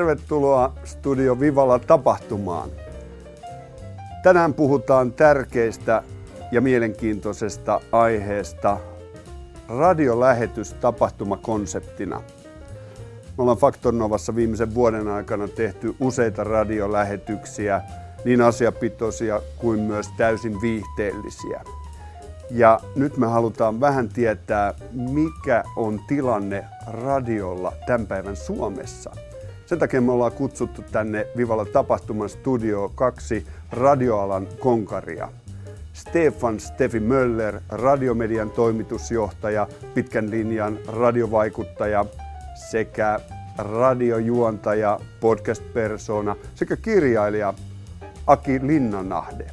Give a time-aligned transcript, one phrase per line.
[0.00, 2.70] Tervetuloa Studio Vivalla tapahtumaan.
[4.22, 6.02] Tänään puhutaan tärkeistä
[6.52, 8.78] ja mielenkiintoisesta aiheesta
[9.68, 12.16] radiolähetys tapahtumakonseptina.
[13.36, 17.82] Me ollaan Faktor Novassa viimeisen vuoden aikana tehty useita radiolähetyksiä,
[18.24, 21.64] niin asiapitoisia kuin myös täysin viihteellisiä.
[22.50, 29.10] Ja nyt me halutaan vähän tietää, mikä on tilanne radiolla tämän päivän Suomessa.
[29.70, 35.28] Sen takia me ollaan kutsuttu tänne Vivalla tapahtuman studio kaksi radioalan konkaria.
[35.92, 42.04] Stefan Stefi Möller, radiomedian toimitusjohtaja, pitkän linjan radiovaikuttaja
[42.70, 43.20] sekä
[43.58, 47.54] radiojuontaja, podcast-persona sekä kirjailija
[48.26, 49.50] Aki Linnanahde.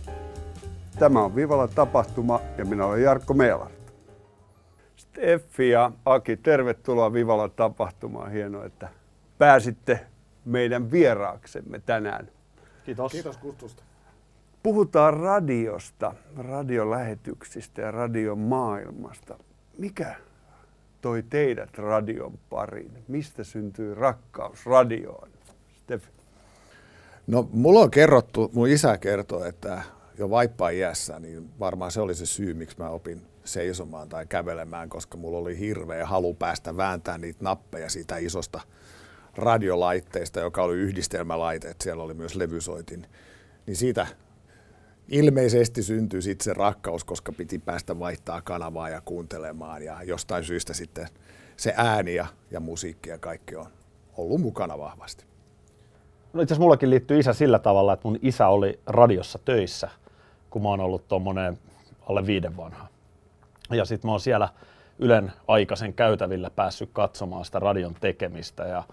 [1.00, 3.94] Tämä on Vivalla tapahtuma ja minä olen Jarkko Meelart.
[4.96, 8.32] Steffi ja Aki, tervetuloa Vivalla tapahtumaan.
[8.32, 8.90] Hienoa, että
[9.38, 10.00] pääsitte
[10.46, 12.30] meidän vieraaksemme tänään.
[12.86, 13.12] Kiitos.
[13.12, 13.84] Kiitos kutsusta.
[14.64, 19.38] Puhutaan radiosta, radiolähetyksistä ja radiomaailmasta.
[19.78, 20.16] Mikä
[21.02, 23.04] toi teidät radion pariin?
[23.08, 25.30] Mistä syntyy rakkaus radioon?
[25.84, 26.12] Steffi.
[27.28, 29.82] No mulla on kerrottu, mun isä kertoo, että
[30.18, 34.90] jo vaippaa iässä, niin varmaan se oli se syy, miksi mä opin seisomaan tai kävelemään,
[34.90, 38.62] koska mulla oli hirveä halu päästä vääntämään niitä nappeja siitä isosta
[39.38, 43.08] radiolaitteesta, joka oli yhdistelmälaite, että siellä oli myös levysoitin.
[43.66, 44.08] Niin siitä
[45.08, 50.74] ilmeisesti syntyi sitten se rakkaus, koska piti päästä vaihtaa kanavaa ja kuuntelemaan ja jostain syystä
[50.74, 51.08] sitten
[51.58, 53.66] se ääni ja, ja musiikki ja kaikki on
[54.18, 55.26] ollut mukana vahvasti.
[56.34, 59.90] No itse asiassa mullakin liittyy isä sillä tavalla, että mun isä oli radiossa töissä–
[60.50, 61.60] kun mä oon ollut tuommoinen
[62.10, 62.88] alle viiden vanha.
[63.72, 64.50] Ja sitten mä oon siellä
[65.00, 68.84] Ylen aikaisen käytävillä päässyt katsomaan sitä radion tekemistä ja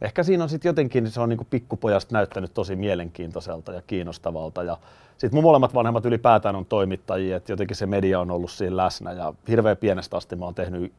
[0.00, 4.78] ehkä siinä on sitten jotenkin, se on niinku pikkupojasta näyttänyt tosi mielenkiintoiselta ja kiinnostavalta ja
[5.18, 9.12] sitten mun molemmat vanhemmat ylipäätään on toimittajia, että jotenkin se media on ollut siinä läsnä
[9.12, 10.92] ja hirveän pienestä asti mä oon tehnyt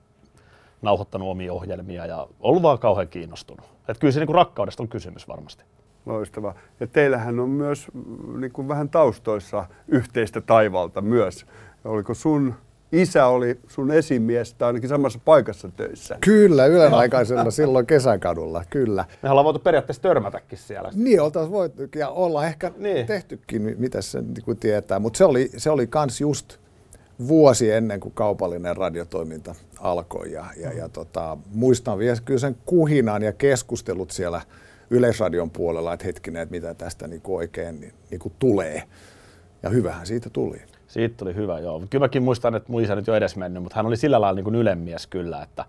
[0.81, 3.65] nauhoittanut omia ohjelmia ja ollut vaan kauhean kiinnostunut.
[3.79, 5.63] Että kyllä se niinku rakkaudesta on kysymys varmasti.
[6.05, 6.55] Loistava.
[6.79, 11.45] Ja teillähän on myös mm, niin kuin vähän taustoissa yhteistä taivalta myös.
[11.85, 12.53] Oliko sun
[12.91, 16.17] isä oli sun esimies tai ainakin samassa paikassa töissä.
[16.21, 19.05] Kyllä, Ylen aikaisella silloin kesäkadulla, kyllä.
[19.21, 20.91] Me ollaan voitu periaatteessa törmätäkin siellä.
[20.95, 23.05] Niin, oltaisiin voitu ja olla ehkä niin.
[23.05, 24.99] tehtykin, mitä se niin tietää.
[24.99, 26.57] Mutta se oli, se oli kans just
[27.27, 30.31] vuosi ennen kuin kaupallinen radiotoiminta alkoi.
[30.31, 34.41] Ja, ja, ja tota, muistan vielä kyllä sen kuhinan ja keskustelut siellä–
[34.89, 38.83] Yleisradion puolella, että hetkinen, että mitä tästä niin oikein niin, niin tulee.
[39.63, 40.61] Ja hyvähän siitä tuli.
[40.87, 41.83] Siitä tuli hyvä, joo.
[41.89, 44.35] Kyllä mäkin muistan, että mun isä nyt jo edes mennyt, mutta hän oli sillä lailla
[44.35, 45.65] niin kuin ylemmies kyllä, että,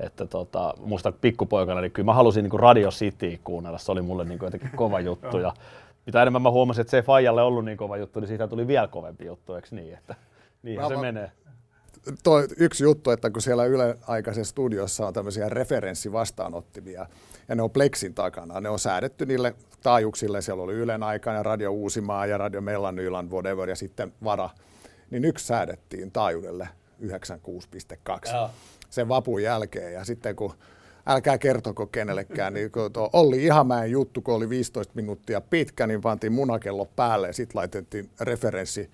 [0.00, 4.02] että tota, muistan pikkupoikana, niin kyllä mä halusin niin kuin Radio City kuunnella, se oli
[4.02, 5.38] mulle niin kuin jotenkin kova juttu.
[5.38, 5.52] ja
[6.06, 8.66] mitä enemmän mä huomasin, että se ei Fajalle ollut niin kova juttu, niin siitä tuli
[8.66, 9.94] vielä kovempi juttu, eikö niin?
[9.94, 10.14] Että,
[10.62, 11.30] niinhän se menee
[12.22, 17.06] toi yksi juttu, että kun siellä Yle aikaisessa studiossa on tämmöisiä referenssivastaanottimia,
[17.48, 21.70] ja ne on Plexin takana, ne on säädetty niille taajuuksille, siellä oli Ylen aikana Radio
[21.70, 24.50] Uusimaa ja Radio Mellanyland, whatever, ja sitten Vara,
[25.10, 26.68] niin yksi säädettiin taajuudelle
[27.02, 28.48] 96.2
[28.90, 30.54] sen vapun jälkeen, ja sitten kun
[31.06, 36.00] älkää kertoko kenellekään, niin kun tuo Olli Ihamäen juttu, kun oli 15 minuuttia pitkä, niin
[36.00, 38.90] pantiin munakello päälle ja sitten laitettiin referenssi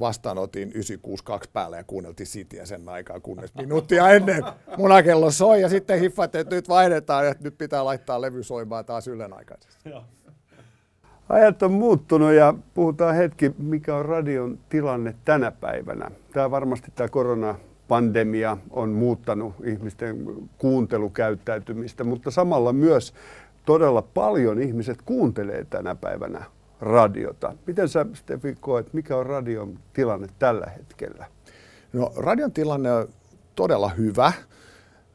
[0.00, 4.44] vastaanotin 962 päälle ja kuunneltiin Cityä sen aikaa, kunnes minuuttia ennen
[4.76, 9.08] munakello soi ja sitten hiffat, että nyt vaihdetaan ja nyt pitää laittaa levy soimaan taas
[9.08, 9.90] Ylen aikaisesti.
[11.28, 16.10] Ajat on muuttunut ja puhutaan hetki, mikä on radion tilanne tänä päivänä.
[16.32, 20.26] Tämä varmasti tämä koronapandemia on muuttanut ihmisten
[20.58, 23.14] kuuntelukäyttäytymistä, mutta samalla myös
[23.66, 26.44] todella paljon ihmiset kuuntelee tänä päivänä
[26.80, 27.54] radiota.
[27.66, 31.26] Miten sä, Stefi, koet, mikä on radion tilanne tällä hetkellä?
[31.92, 33.08] No, radion tilanne on
[33.54, 34.32] todella hyvä.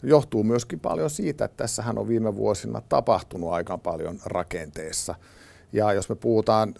[0.03, 5.15] Johtuu myöskin paljon siitä, että tässähän on viime vuosina tapahtunut aika paljon rakenteessa.
[5.73, 6.73] Ja jos me puhutaan,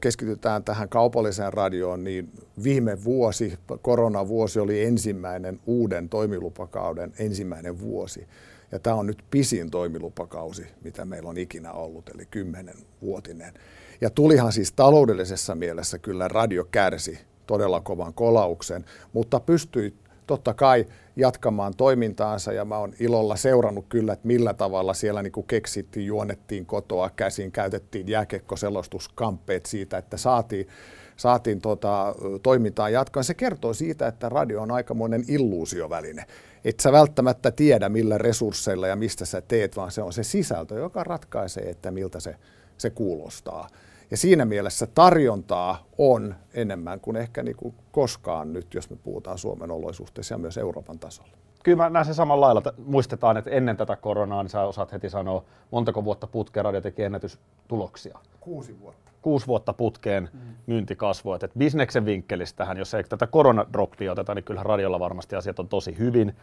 [0.00, 2.30] keskitytään tähän kaupalliseen radioon, niin
[2.62, 8.28] viime vuosi, koronavuosi oli ensimmäinen uuden toimilupakauden ensimmäinen vuosi.
[8.72, 13.54] Ja tämä on nyt pisin toimilupakausi, mitä meillä on ikinä ollut, eli kymmenen vuotinen.
[14.00, 19.94] Ja tulihan siis taloudellisessa mielessä kyllä radio kärsi todella kovan kolauksen, mutta pystyi
[20.26, 20.86] totta kai
[21.16, 26.66] jatkamaan toimintaansa ja mä oon ilolla seurannut kyllä, että millä tavalla siellä niin keksittiin, juonettiin
[26.66, 30.68] kotoa käsin, käytettiin jääkekkoselostuskamppeet siitä, että saatiin,
[31.16, 33.22] saatiin tota, toimintaa jatkaa.
[33.22, 36.24] Se kertoo siitä, että radio on aikamoinen illuusioväline.
[36.64, 40.74] Et sä välttämättä tiedä, millä resursseilla ja mistä sä teet, vaan se on se sisältö,
[40.74, 42.36] joka ratkaisee, että miltä se,
[42.78, 43.68] se kuulostaa.
[44.10, 49.38] Ja siinä mielessä tarjontaa on enemmän kuin ehkä niin kuin koskaan nyt, jos me puhutaan
[49.38, 51.30] Suomen olosuhteissa ja myös Euroopan tasolla.
[51.62, 52.62] Kyllä mä näen sen samalla lailla.
[52.86, 57.02] Muistetaan, että ennen tätä koronaa, niin sä osaat heti sanoa, montako vuotta putkeen radio teki
[57.02, 58.18] ennätystuloksia.
[58.40, 59.10] Kuusi vuotta.
[59.22, 60.40] Kuusi vuotta putkeen mm.
[60.66, 61.38] myynti kasvoi.
[61.42, 65.98] Et bisneksen vinkkelistähän, jos ei tätä koronadroppia oteta, niin kyllähän radiolla varmasti asiat on tosi
[65.98, 66.36] hyvin.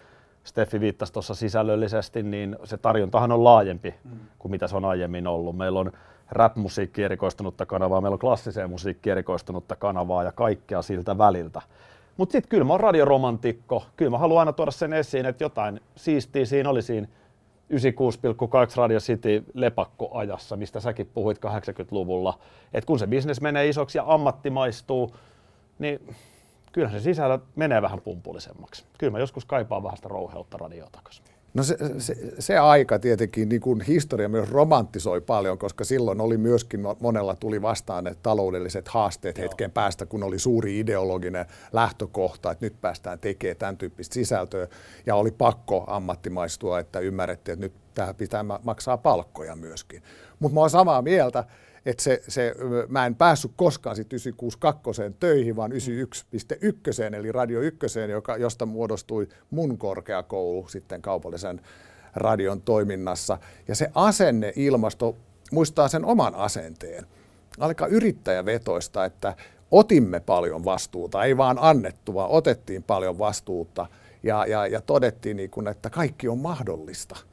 [0.43, 4.11] Steffi viittasi tuossa sisällöllisesti, niin se tarjontahan on laajempi mm.
[4.39, 5.57] kuin mitä se on aiemmin ollut.
[5.57, 5.91] Meillä on
[6.29, 11.61] rap-musiikki erikoistunutta kanavaa, meillä on klassiseen musiikki erikoistunutta kanavaa ja kaikkea siltä väliltä.
[12.17, 13.85] Mutta sitten kyllä mä oon radioromantikko.
[13.97, 17.07] Kyllä mä haluan aina tuoda sen esiin, että jotain siistiä siinä oli siinä
[17.73, 17.77] 96,2
[18.75, 22.39] Radio City lepakkoajassa, mistä säkin puhuit 80-luvulla.
[22.73, 25.15] Että kun se bisnes menee isoksi ja ammattimaistuu,
[25.79, 26.15] niin
[26.71, 28.85] kyllä se sisällä menee vähän pumpullisemmaksi.
[28.97, 31.25] Kyllä mä joskus kaipaan vähän sitä rouheutta radioa takaisin.
[31.57, 36.37] No se, se, se aika tietenkin, niin kuin historia myös romantisoi paljon, koska silloin oli
[36.37, 39.43] myöskin, monella tuli vastaan ne taloudelliset haasteet Joo.
[39.43, 44.67] hetken päästä, kun oli suuri ideologinen lähtökohta, että nyt päästään tekemään tämän tyyppistä sisältöä,
[45.05, 50.03] ja oli pakko ammattimaistua, että ymmärrettiin, että nyt tähän pitää maksaa palkkoja myöskin.
[50.39, 51.43] Mutta mä oon samaa mieltä,
[51.85, 52.55] että se, se,
[52.87, 59.27] mä en päässyt koskaan sitten 962 töihin, vaan 91.1, eli Radio 1, joka, josta muodostui
[59.51, 61.61] mun korkeakoulu sitten kaupallisen
[62.15, 63.37] radion toiminnassa.
[63.67, 65.15] Ja se asenne, ilmasto,
[65.51, 67.05] muistaa sen oman asenteen.
[67.59, 69.35] Aika yrittäjävetoista, että
[69.71, 73.85] otimme paljon vastuuta, ei vaan annettu, vaan otettiin paljon vastuuta
[74.23, 77.15] ja, ja, ja todettiin, niin kun, että kaikki on mahdollista–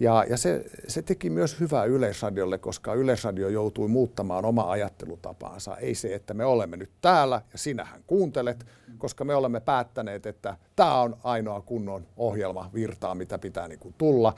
[0.00, 5.76] ja, ja se, se teki myös hyvää Yleisradiolle, koska Yleisradio joutui muuttamaan omaa ajattelutapaansa.
[5.76, 8.66] Ei se, että me olemme nyt täällä ja sinähän kuuntelet,
[8.98, 13.94] koska me olemme päättäneet, että tämä on ainoa kunnon ohjelma virtaa, mitä pitää niin kuin
[13.98, 14.34] tulla.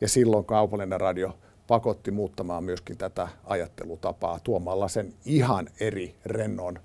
[0.00, 6.78] Ja silloin kaupallinen radio pakotti muuttamaan myöskin tätä ajattelutapaa tuomalla sen ihan eri rennon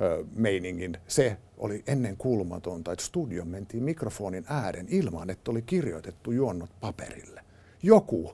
[0.00, 0.96] ö, meiningin.
[1.08, 7.41] Se oli ennen kuulumatonta, että studion mentiin mikrofonin äären ilman, että oli kirjoitettu juonnot paperille
[7.82, 8.32] joku,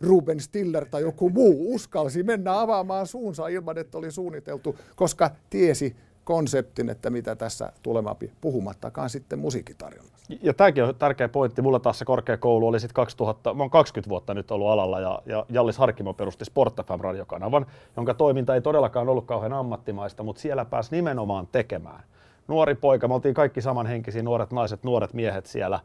[0.00, 5.96] Ruben Stiller tai joku muu uskalsi mennä avaamaan suunsa ilman, että oli suunniteltu, koska tiesi
[6.24, 10.34] konseptin, että mitä tässä tulemaan puhumattakaan sitten musiikkitarjonnassa.
[10.42, 11.62] Ja tämäkin on tärkeä pointti.
[11.62, 15.22] Mulla taas se korkeakoulu oli sitten 2000, mä oon 20 vuotta nyt ollut alalla ja,
[15.26, 17.66] ja Jallis Harkimo perusti Sport FM radiokanavan,
[17.96, 22.02] jonka toiminta ei todellakaan ollut kauhean ammattimaista, mutta siellä pääsi nimenomaan tekemään.
[22.48, 25.80] Nuori poika, me oltiin kaikki samanhenkisiä, nuoret naiset, nuoret miehet siellä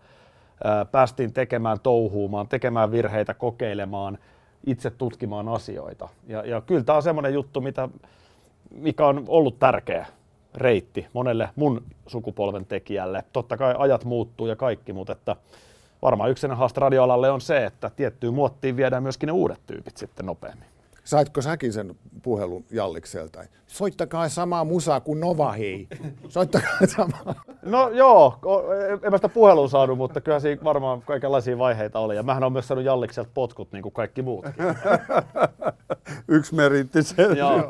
[0.91, 4.17] päästiin tekemään, touhuumaan, tekemään virheitä, kokeilemaan,
[4.65, 6.09] itse tutkimaan asioita.
[6.27, 7.89] Ja, ja kyllä tämä on semmoinen juttu, mitä,
[8.71, 10.05] mikä on ollut tärkeä
[10.55, 13.23] reitti monelle mun sukupolven tekijälle.
[13.33, 15.35] Totta kai ajat muuttuu ja kaikki, mutta että
[16.01, 20.25] varmaan yksi haaste radioalalle on se, että tiettyyn muottiin viedään myöskin ne uudet tyypit sitten
[20.25, 20.74] nopeammin.
[21.05, 23.43] Saitko säkin sen puhelun Jallikselta?
[23.67, 25.87] Soittakaa samaa musaa kuin Nova, hei.
[26.29, 27.35] Soittakaa samaa.
[27.61, 28.39] No joo,
[29.03, 32.15] en mä sitä puhelun saanut, mutta kyllä siinä varmaan kaikenlaisia vaiheita oli.
[32.15, 34.45] Ja mähän on myös saanut Jallikselta potkut niin kuin kaikki muut.
[36.27, 37.37] Yksi meritti sen.
[37.37, 37.63] Joo.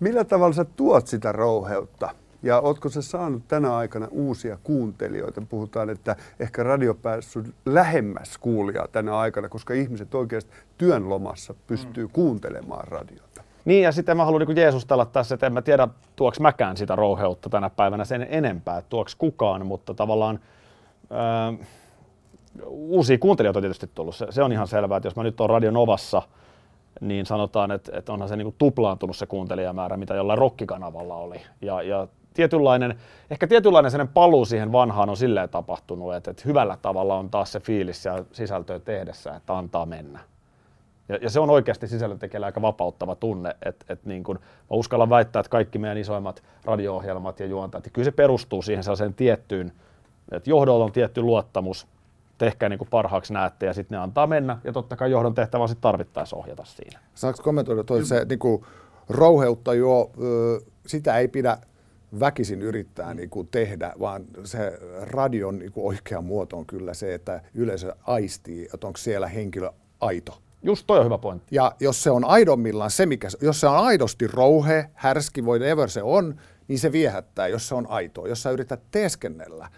[0.00, 2.10] Millä tavalla sä tuot sitä rouheutta?
[2.44, 5.42] Ja ootko se saanut tänä aikana uusia kuuntelijoita?
[5.48, 12.04] Puhutaan, että ehkä radio päässyt lähemmäs kuulijaa tänä aikana, koska ihmiset oikeasti työn lomassa pystyy
[12.04, 12.10] mm.
[12.12, 13.42] kuuntelemaan radiota.
[13.64, 16.96] Niin, ja sitten mä haluan niin Jeesustella tässä, että en mä tiedä, tuoks mäkään sitä
[16.96, 20.40] rouheutta tänä päivänä sen enempää, tuoks kukaan, mutta tavallaan
[21.10, 21.52] ää,
[22.66, 24.16] uusia kuuntelijoita on tietysti tullut.
[24.16, 26.22] Se, se on ihan selvää, että jos mä nyt on Radio Novassa,
[27.00, 31.40] niin sanotaan, että, että onhan se niin kuin tuplaantunut se kuuntelijamäärä, mitä jollain rokkikanavalla oli.
[31.60, 32.98] Ja, ja tietynlainen,
[33.30, 37.52] ehkä tietynlainen sellainen paluu siihen vanhaan on silleen tapahtunut, että, että hyvällä tavalla on taas
[37.52, 40.20] se fiilis ja sisältöä tehdessä, että antaa mennä.
[41.08, 45.10] Ja, ja se on oikeasti sisällöntekijällä aika vapauttava tunne, että, että niin kun, mä uskallan
[45.10, 49.72] väittää, että kaikki meidän isoimmat radio-ohjelmat ja juontajat, kyllä se perustuu siihen sellaiseen tiettyyn,
[50.32, 51.86] että johdolla on tietty luottamus,
[52.38, 55.62] tehkää niin kuin parhaaksi näette ja sitten ne antaa mennä ja totta kai johdon tehtävä
[55.62, 57.00] on sitten tarvittaessa ohjata siinä.
[57.14, 58.64] Saanko kommentoida toi, se niin kuin
[59.08, 60.10] rouheutta jo,
[60.86, 61.58] sitä ei pidä
[62.20, 67.14] väkisin yrittää niin kuin tehdä, vaan se radion niin kuin oikea muoto on kyllä se,
[67.14, 70.38] että yleisö aistii, että onko siellä henkilö aito.
[70.62, 71.54] Just toi on hyvä pointti.
[71.54, 76.02] Ja jos se on aidommillaan se, mikä, jos se on aidosti rouhe, härski, ever se
[76.02, 78.26] on, niin se viehättää, jos se on aito.
[78.26, 79.68] Jos sä yrität teeskennellä,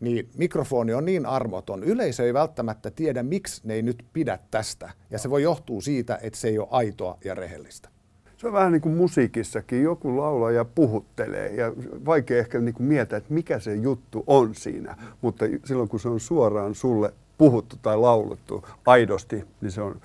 [0.00, 1.84] niin mikrofoni on niin armoton.
[1.84, 4.90] Yleisö ei välttämättä tiedä, miksi ne ei nyt pidä tästä.
[5.10, 7.88] Ja se voi johtua siitä, että se ei ole aitoa ja rehellistä.
[8.40, 9.82] Se on vähän niin kuin musiikissakin.
[9.82, 11.72] Joku laulaa ja puhuttelee ja
[12.06, 14.96] vaikea ehkä niin kuin miettiä, että mikä se juttu on siinä.
[15.20, 20.00] Mutta silloin kun se on suoraan sulle puhuttu tai laulettu aidosti, niin se on.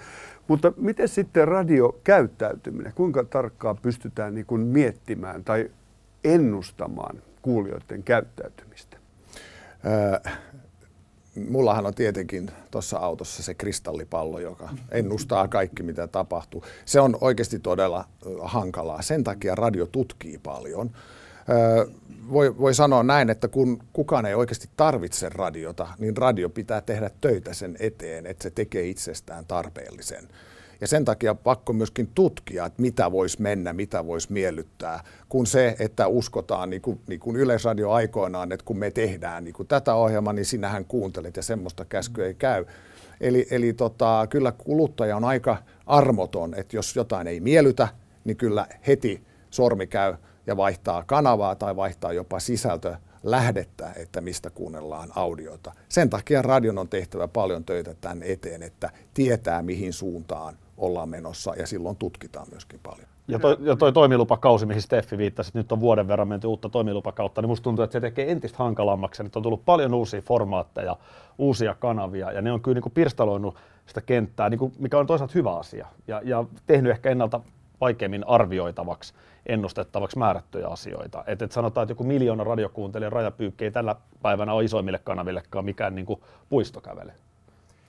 [0.47, 5.71] Mutta miten sitten radiokäyttäytyminen, kuinka tarkkaan pystytään niin kuin miettimään tai
[6.23, 8.97] ennustamaan kuulijoiden käyttäytymistä?
[9.85, 10.31] Öö,
[11.49, 16.65] mullahan on tietenkin tuossa autossa se kristallipallo, joka ennustaa kaikki, mitä tapahtuu.
[16.85, 18.05] Se on oikeasti todella
[18.41, 19.01] hankalaa.
[19.01, 20.91] Sen takia radio tutkii paljon.
[22.31, 27.09] Voi, voi sanoa näin, että kun kukaan ei oikeasti tarvitse radiota, niin radio pitää tehdä
[27.21, 30.27] töitä sen eteen, että se tekee itsestään tarpeellisen.
[30.81, 35.75] Ja sen takia pakko myöskin tutkia, että mitä voisi mennä, mitä voisi miellyttää, kun se,
[35.79, 39.95] että uskotaan, niin kuin, niin kuin Yleisradio aikoinaan, että kun me tehdään niin kuin tätä
[39.95, 42.65] ohjelmaa, niin sinähän kuuntelet ja semmoista käskyä ei käy.
[43.21, 47.87] Eli, eli tota, kyllä kuluttaja on aika armoton, että jos jotain ei miellytä,
[48.23, 50.15] niin kyllä heti sormi käy
[50.47, 55.73] ja vaihtaa kanavaa tai vaihtaa jopa sisältö lähdettä, että mistä kuunnellaan audiota.
[55.89, 61.53] Sen takia radion on tehtävä paljon töitä tämän eteen, että tietää mihin suuntaan ollaan menossa
[61.57, 63.07] ja silloin tutkitaan myöskin paljon.
[63.27, 66.69] Ja toi, ja toi toimilupakausi, mihin Steffi viittasi, että nyt on vuoden verran menty uutta
[66.69, 69.23] toimilupakautta, niin musta tuntuu, että se tekee entistä hankalammaksi.
[69.23, 70.95] Nyt on tullut paljon uusia formaatteja,
[71.37, 73.55] uusia kanavia, ja ne on kyllä niin kuin pirstaloinut
[73.85, 77.41] sitä kenttää, niin kuin, mikä on toisaalta hyvä asia, ja, ja tehnyt ehkä ennalta
[77.81, 79.13] vaikeammin arvioitavaksi,
[79.45, 81.23] ennustettavaksi määrättyjä asioita.
[81.27, 85.95] Et, et sanotaan, että joku miljoona radiokuuntelijan rajapyykki ei tällä päivänä ole isoimmille kanavillekaan mikään
[85.95, 87.13] niin kuin puistokävele.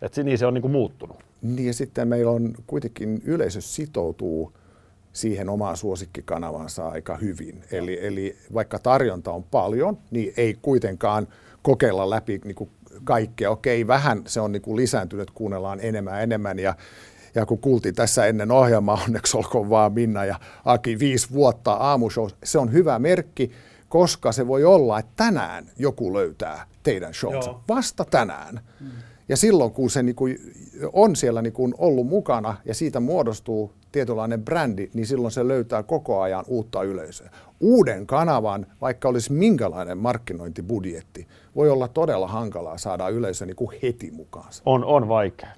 [0.03, 1.17] Et niin se on niin kuin muuttunut.
[1.43, 4.53] Niin ja sitten meillä on kuitenkin yleisö sitoutuu
[5.13, 7.65] siihen omaan suosikkikanavansa aika hyvin.
[7.73, 11.29] Eli, eli vaikka tarjonta on paljon, niin ei kuitenkaan
[11.63, 12.71] kokeilla läpi niin kuin
[13.05, 13.51] kaikkea.
[13.51, 16.75] Okei, vähän se on niin kuin lisääntynyt, kuunnellaan enemmän enemmän ja
[17.35, 22.29] ja kun kuultiin tässä ennen ohjelmaa, onneksi olkoon vaan Minna ja Aki viisi vuotta aamushow,
[22.45, 23.51] se on hyvä merkki,
[23.89, 27.55] koska se voi olla, että tänään joku löytää teidän showsa.
[27.69, 28.61] Vasta tänään.
[28.81, 28.91] Mm.
[29.29, 30.39] Ja silloin, kun se niin kuin
[30.93, 35.83] on siellä niin kuin ollut mukana ja siitä muodostuu tietynlainen brändi, niin silloin se löytää
[35.83, 37.31] koko ajan uutta yleisöä.
[37.61, 44.11] Uuden kanavan, vaikka olisi minkälainen markkinointibudjetti, voi olla todella hankalaa saada yleisö niin kuin heti
[44.11, 44.49] mukaan.
[44.67, 45.51] On, on vaikea.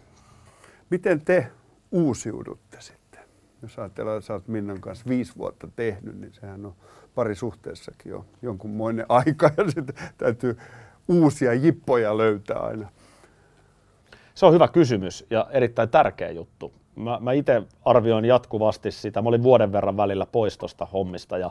[0.91, 1.47] Miten te
[1.93, 3.21] uusiudutte sitten?
[3.63, 6.75] Jos ajatellaan, että sä oot Minnan kanssa viisi vuotta tehnyt, niin sehän on
[7.15, 10.59] parisuhteessakin jo jonkunmoinen aika ja sitten täytyy
[11.09, 12.89] uusia jippoja löytää aina.
[14.39, 16.73] Se on hyvä kysymys ja erittäin tärkeä juttu.
[16.97, 19.23] Mä, mä itse arvioin jatkuvasti sitä.
[19.23, 21.51] Mä olin vuoden verran välillä pois tuosta hommista ja,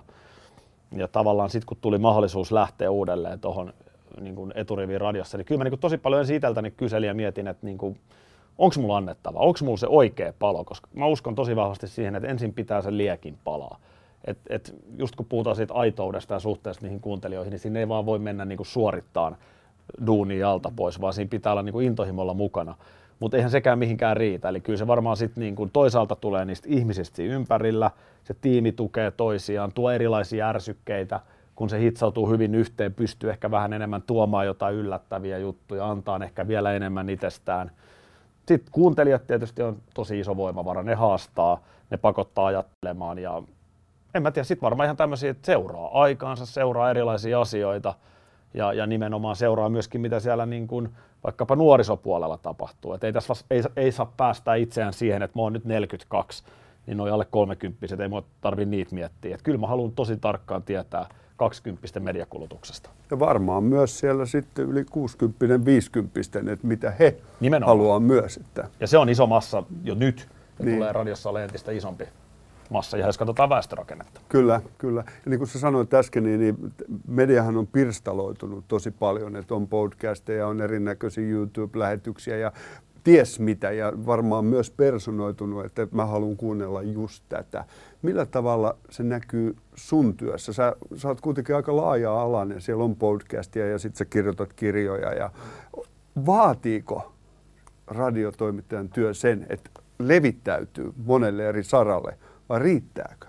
[0.92, 3.74] ja tavallaan sitten kun tuli mahdollisuus lähteä uudelleen tuohon
[4.22, 7.78] niin eturiviin radiossa, niin kyllä mä niin tosi paljon itseltäni kyselin ja mietin, että niin
[8.58, 12.30] onko mulla annettava, onko mulla se oikea palo, koska mä uskon tosi vahvasti siihen, että
[12.30, 13.80] ensin pitää sen liekin palaa.
[14.26, 18.06] Et, et just kun puhutaan siitä aitoudesta ja suhteesta niihin kuuntelijoihin, niin siinä ei vaan
[18.06, 19.38] voi mennä niin suorittaan
[20.08, 22.76] duuni alta pois, vaan siinä pitää olla niin kuin intohimolla mukana.
[23.20, 24.50] Mutta eihän sekään mihinkään riitä.
[24.50, 27.92] Eli kyllä se varmaan sitten niin kuin toisaalta tulee niistä ihmisistä ympärillä,
[28.24, 31.20] se tiimi tukee toisiaan, tuo erilaisia ärsykkeitä,
[31.56, 36.48] kun se hitsautuu hyvin yhteen, pystyy ehkä vähän enemmän tuomaan jotain yllättäviä juttuja, antaa ehkä
[36.48, 37.72] vielä enemmän itsestään.
[38.46, 43.44] Sitten kuuntelijat tietysti on tosi iso voimavara, ne haastaa, ne pakottaa ajattelemaan ja
[44.14, 47.94] en mä tiedä, sitten varmaan ihan tämmöisiä, että seuraa aikaansa, seuraa erilaisia asioita–
[48.54, 50.90] ja, ja nimenomaan seuraa myöskin, mitä siellä niin kuin
[51.24, 52.94] vaikkapa nuorisopuolella tapahtuu.
[52.94, 56.44] Et ei, tässä ei, ei saa päästä itseään siihen, että mä oon nyt 42,
[56.88, 59.36] niin noin alle 30 ei mua tarvi niitä miettiä.
[59.36, 62.90] Et kyllä mä haluan tosi tarkkaan tietää 20 mediakulutuksesta.
[63.12, 66.20] Ja varmaan myös siellä sitten yli 60 50
[66.52, 67.78] että mitä he nimenomaan.
[67.78, 68.38] haluaa myös.
[68.38, 68.70] Että...
[68.80, 70.28] Ja se on iso massa jo nyt,
[70.60, 70.76] ja niin.
[70.76, 72.08] tulee radiossa ole entistä isompi
[72.70, 74.22] massa, ja jos katsotaan väestörakennetta.
[74.30, 75.04] Kyllä, kyllä.
[75.08, 76.74] Ja niin kuin sä sanoit äsken, niin, niin
[77.08, 82.52] mediahan on pirstaloitunut tosi paljon, että on podcasteja, on erinäköisiä YouTube-lähetyksiä ja
[83.04, 87.66] ties mitä, ja varmaan myös personoitunut, että mä haluan kuunnella just tätä.
[88.02, 90.54] Millä tavalla se näkyy sun työssä?
[90.54, 95.14] Sä, sä oot kuitenkin aika laaja-alainen, siellä on podcastia ja sitten sä kirjoitat kirjoja.
[95.14, 95.32] Ja
[96.26, 97.14] vaatiiko
[97.88, 99.70] radiotoimittajan työ sen, että
[100.00, 102.18] levittäytyy monelle eri saralle?
[102.50, 103.28] Vai riittääkö,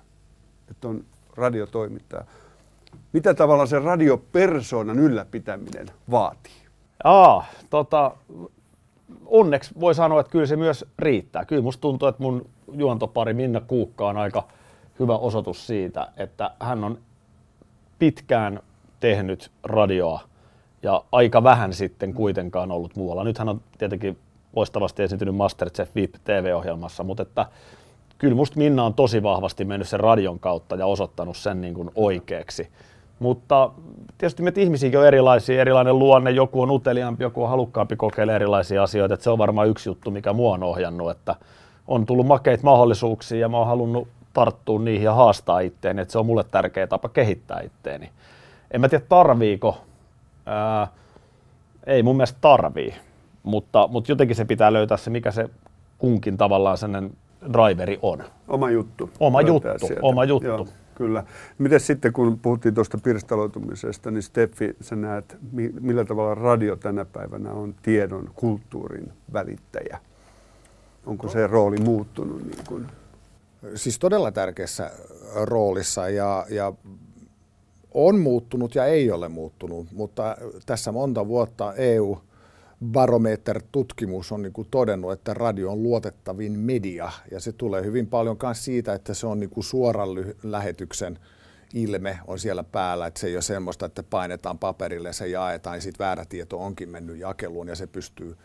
[0.70, 1.04] että on
[1.36, 2.24] radiotoimittaja?
[3.12, 6.52] Mitä tavalla se radiopersonan ylläpitäminen vaatii?
[7.04, 8.14] Aa, tota,
[9.26, 11.44] onneksi voi sanoa, että kyllä se myös riittää.
[11.44, 14.48] Kyllä musta tuntuu, että mun juontopari Minna Kuukka on aika
[15.00, 16.98] hyvä osoitus siitä, että hän on
[17.98, 18.60] pitkään
[19.00, 20.20] tehnyt radioa
[20.82, 23.24] ja aika vähän sitten kuitenkaan ollut muualla.
[23.24, 24.18] Nyt hän on tietenkin
[24.56, 27.46] loistavasti esiintynyt Masterchef VIP TV-ohjelmassa, mutta että
[28.18, 31.90] kyllä musta Minna on tosi vahvasti mennyt sen radion kautta ja osoittanut sen niin kuin
[31.94, 32.68] oikeaksi.
[33.18, 33.70] Mutta
[34.18, 38.82] tietysti meitä ihmisiäkin on erilaisia, erilainen luonne, joku on uteliaampi, joku on halukkaampi kokeilemaan erilaisia
[38.82, 39.14] asioita.
[39.14, 41.34] Että se on varmaan yksi juttu, mikä mua on ohjannut, että
[41.88, 46.18] on tullut makeita mahdollisuuksia ja mä oon halunnut tarttua niihin ja haastaa itteeni, että se
[46.18, 48.10] on mulle tärkeä tapa kehittää itteeni.
[48.70, 49.78] En mä tiedä tarviiko,
[50.46, 50.88] ää,
[51.86, 52.94] ei mun mielestä tarvii,
[53.42, 55.50] mutta, mutta jotenkin se pitää löytää se, mikä se
[55.98, 57.10] kunkin tavallaan sellainen
[57.52, 58.24] driveri on.
[58.48, 59.10] Oma juttu.
[59.20, 60.00] Oma juttu, sieltä.
[60.02, 60.46] oma juttu.
[60.48, 61.24] Joo, kyllä.
[61.58, 65.36] Miten sitten, kun puhuttiin tuosta pirstaloitumisesta, niin Steffi, sä näet,
[65.80, 69.98] millä tavalla radio tänä päivänä on tiedon, kulttuurin välittäjä?
[71.06, 72.42] Onko se rooli muuttunut?
[72.42, 72.86] Niin kuin?
[73.74, 74.90] Siis todella tärkeässä
[75.34, 76.72] roolissa ja, ja
[77.94, 82.18] on muuttunut ja ei ole muuttunut, mutta tässä monta vuotta EU
[82.84, 88.36] Barometer-tutkimus on niin kuin todennut, että radio on luotettavin media ja se tulee hyvin paljon
[88.42, 90.08] myös siitä, että se on niin kuin suoran
[90.42, 91.18] lähetyksen
[91.74, 95.80] ilme on siellä päällä, että se ei ole semmoista, että painetaan paperille se jaetaan ja
[95.80, 98.36] sitten väärä tieto onkin mennyt jakeluun ja se pystyy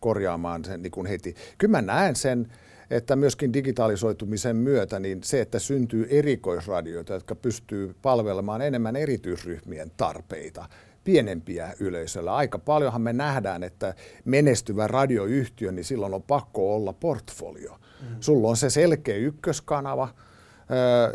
[0.00, 1.34] korjaamaan sen niin kuin heti.
[1.58, 2.52] Kyllä mä näen sen,
[2.90, 10.68] että myöskin digitalisoitumisen myötä niin se, että syntyy erikoisradioita, jotka pystyy palvelemaan enemmän erityisryhmien tarpeita,
[11.04, 12.36] pienempiä yleisöllä.
[12.36, 17.72] Aika paljonhan me nähdään, että menestyvä radioyhtiö, niin silloin on pakko olla portfolio.
[17.72, 18.16] Mm.
[18.20, 20.08] Sulla on se selkeä ykköskanava,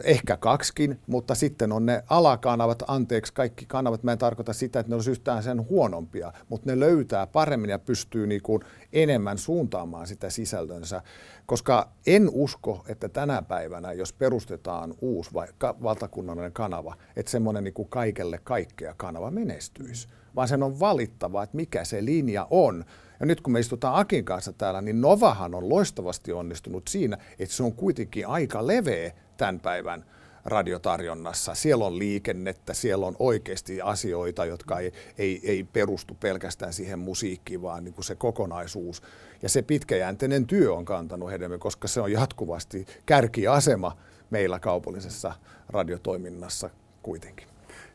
[0.03, 4.89] ehkä kaksikin, mutta sitten on ne alakanavat, anteeksi kaikki kanavat, mä en tarkoita sitä, että
[4.89, 8.61] ne olisi yhtään sen huonompia, mutta ne löytää paremmin ja pystyy niin kuin
[8.93, 11.01] enemmän suuntaamaan sitä sisältönsä,
[11.45, 17.89] koska en usko, että tänä päivänä, jos perustetaan uusi vaikka valtakunnallinen kanava, että semmoinen niin
[17.89, 22.85] kaikelle kaikkea kanava menestyisi, vaan sen on valittava, että mikä se linja on,
[23.19, 27.55] ja nyt kun me istutaan Akin kanssa täällä, niin Novahan on loistavasti onnistunut siinä, että
[27.55, 30.05] se on kuitenkin aika leveä tämän päivän
[30.45, 31.55] radiotarjonnassa.
[31.55, 37.61] Siellä on liikennettä, siellä on oikeasti asioita, jotka ei, ei, ei perustu pelkästään siihen musiikkiin,
[37.61, 39.01] vaan niin kuin se kokonaisuus.
[39.41, 43.97] Ja se pitkäjänteinen työ on kantanut hedelmä, koska se on jatkuvasti kärkiasema
[44.29, 45.33] meillä kaupallisessa
[45.69, 46.69] radiotoiminnassa
[47.01, 47.47] kuitenkin.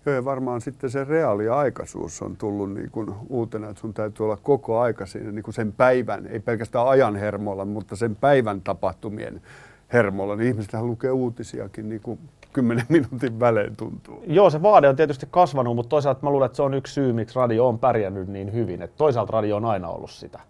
[0.06, 4.36] Joo, ja varmaan sitten se reaaliaikaisuus on tullut niin kuin uutena, että sun täytyy olla
[4.36, 9.42] koko aika siinä niin kuin sen päivän, ei pelkästään ajan hermolla, mutta sen päivän tapahtumien
[9.92, 10.36] hermolla.
[10.36, 12.18] Niin ihmisethän lukee uutisiakin niin kuin
[12.52, 14.22] 10 minuutin välein tuntuu.
[14.26, 17.12] Joo, se vaade on tietysti kasvanut, mutta toisaalta mä luulen, että se on yksi syy,
[17.12, 18.82] miksi radio on pärjännyt niin hyvin.
[18.82, 20.40] Että toisaalta radio on aina ollut sitä.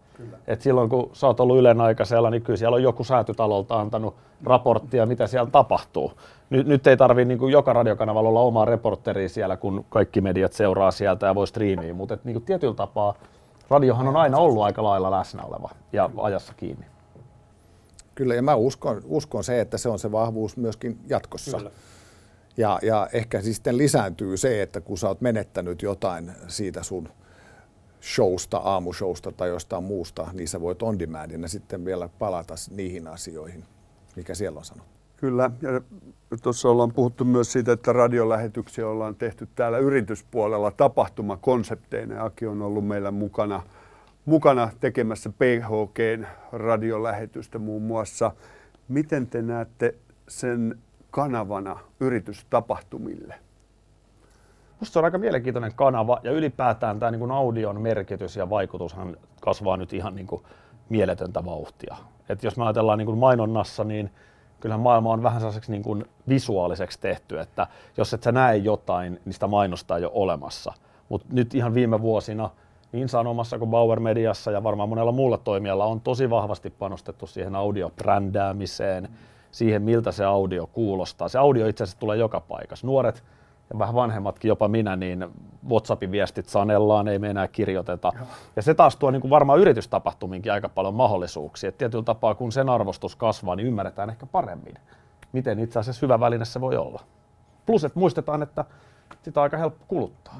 [0.46, 4.14] Et silloin kun sä oot ollut Ylen aikaisella, niin kyllä siellä on joku säätytalolta antanut
[4.44, 6.12] raporttia, mitä siellä tapahtuu.
[6.50, 10.52] Nyt, nyt ei tarvi niin kuin joka radiokanavalla olla omaa reporteria siellä, kun kaikki mediat
[10.52, 13.14] seuraa sieltä ja voi striimiä, mutta niin tietyllä tapaa
[13.70, 16.86] radiohan on aina ollut aika lailla läsnä oleva ja ajassa kiinni.
[18.18, 21.56] Kyllä, ja mä uskon, uskon se, että se on se vahvuus myöskin jatkossa.
[21.56, 21.70] Kyllä.
[22.56, 27.08] Ja, ja ehkä siis sitten lisääntyy se, että kun sä oot menettänyt jotain siitä sun
[28.02, 33.64] showsta, aamushowsta tai jostain muusta, niin sä voit on demandina sitten vielä palata niihin asioihin,
[34.16, 34.92] mikä siellä on sanottu.
[35.16, 35.80] Kyllä, ja
[36.42, 42.24] tuossa ollaan puhuttu myös siitä, että radiolähetyksiä ollaan tehty täällä yrityspuolella tapahtumakonsepteina.
[42.24, 43.62] Aki on ollut meillä mukana,
[44.28, 48.32] mukana tekemässä PHGn radiolähetystä muun muassa.
[48.88, 49.94] Miten te näette
[50.28, 50.78] sen
[51.10, 53.34] kanavana yritystapahtumille?
[54.80, 59.76] Musta se on aika mielenkiintoinen kanava ja ylipäätään tämä niin audion merkitys ja vaikutushan kasvaa
[59.76, 60.42] nyt ihan niin kuin
[60.88, 61.96] mieletöntä vauhtia.
[62.28, 64.10] Et jos me ajatellaan niin kuin mainonnassa, niin
[64.60, 69.20] kyllähän maailma on vähän sellaiseksi niin kuin visuaaliseksi tehty, että jos et sä näe jotain,
[69.24, 70.72] niin sitä mainosta ei ole olemassa.
[71.08, 72.50] Mutta nyt ihan viime vuosina
[72.92, 77.56] niin Sanomassa kuin Bauer Mediassa ja varmaan monella muulla toimijalla on tosi vahvasti panostettu siihen
[77.56, 79.08] audiobrändäämiseen,
[79.50, 81.28] siihen miltä se audio kuulostaa.
[81.28, 82.86] Se audio itse asiassa tulee joka paikassa.
[82.86, 83.24] Nuoret
[83.72, 85.26] ja vähän vanhemmatkin, jopa minä, niin
[85.68, 88.12] WhatsAppin viestit sanellaan, ei me enää kirjoiteta.
[88.56, 91.68] Ja se taas tuo niin kuin varmaan yritystapahtuminkin aika paljon mahdollisuuksia.
[91.68, 94.74] Et tietyllä tapaa, kun sen arvostus kasvaa, niin ymmärretään ehkä paremmin,
[95.32, 97.00] miten itse asiassa hyvä väline se voi olla.
[97.66, 98.64] Plus, että muistetaan, että
[99.22, 100.34] sitä on aika helppo kuluttaa.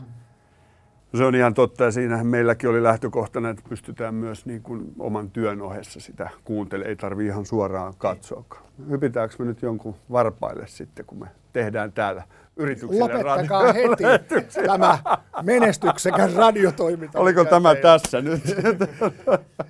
[1.15, 5.31] Se on ihan totta ja siinähän meilläkin oli lähtökohtana, että pystytään myös niin kuin oman
[5.31, 6.89] työn ohessa sitä kuuntelemaan.
[6.89, 8.45] Ei tarvi ihan suoraan katsoa.
[8.91, 12.23] Hypitäänkö me nyt jonkun varpaille sitten, kun me tehdään täällä
[12.57, 14.05] yrityksille Lopettakaa radio- heti
[14.67, 14.99] tämä
[15.43, 17.19] menestyksekäs radiotoiminta.
[17.19, 18.43] Oliko tämä ei, tässä nyt?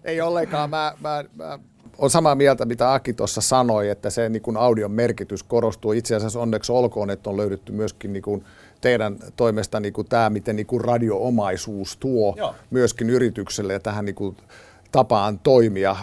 [0.05, 0.71] ei ollenkaan.
[0.71, 1.59] Mä, mä, mä
[1.99, 5.93] olen samaa mieltä, mitä Aki tuossa sanoi, että se niin kuin audion merkitys korostuu.
[5.93, 8.45] Itse asiassa onneksi olkoon, että on löydetty myöskin niin kuin
[8.81, 12.55] teidän toimesta niin kuin tämä, miten niin kuin radioomaisuus tuo Joo.
[12.71, 14.37] myöskin yritykselle ja tähän niin kuin
[14.93, 15.97] tapaan toimia.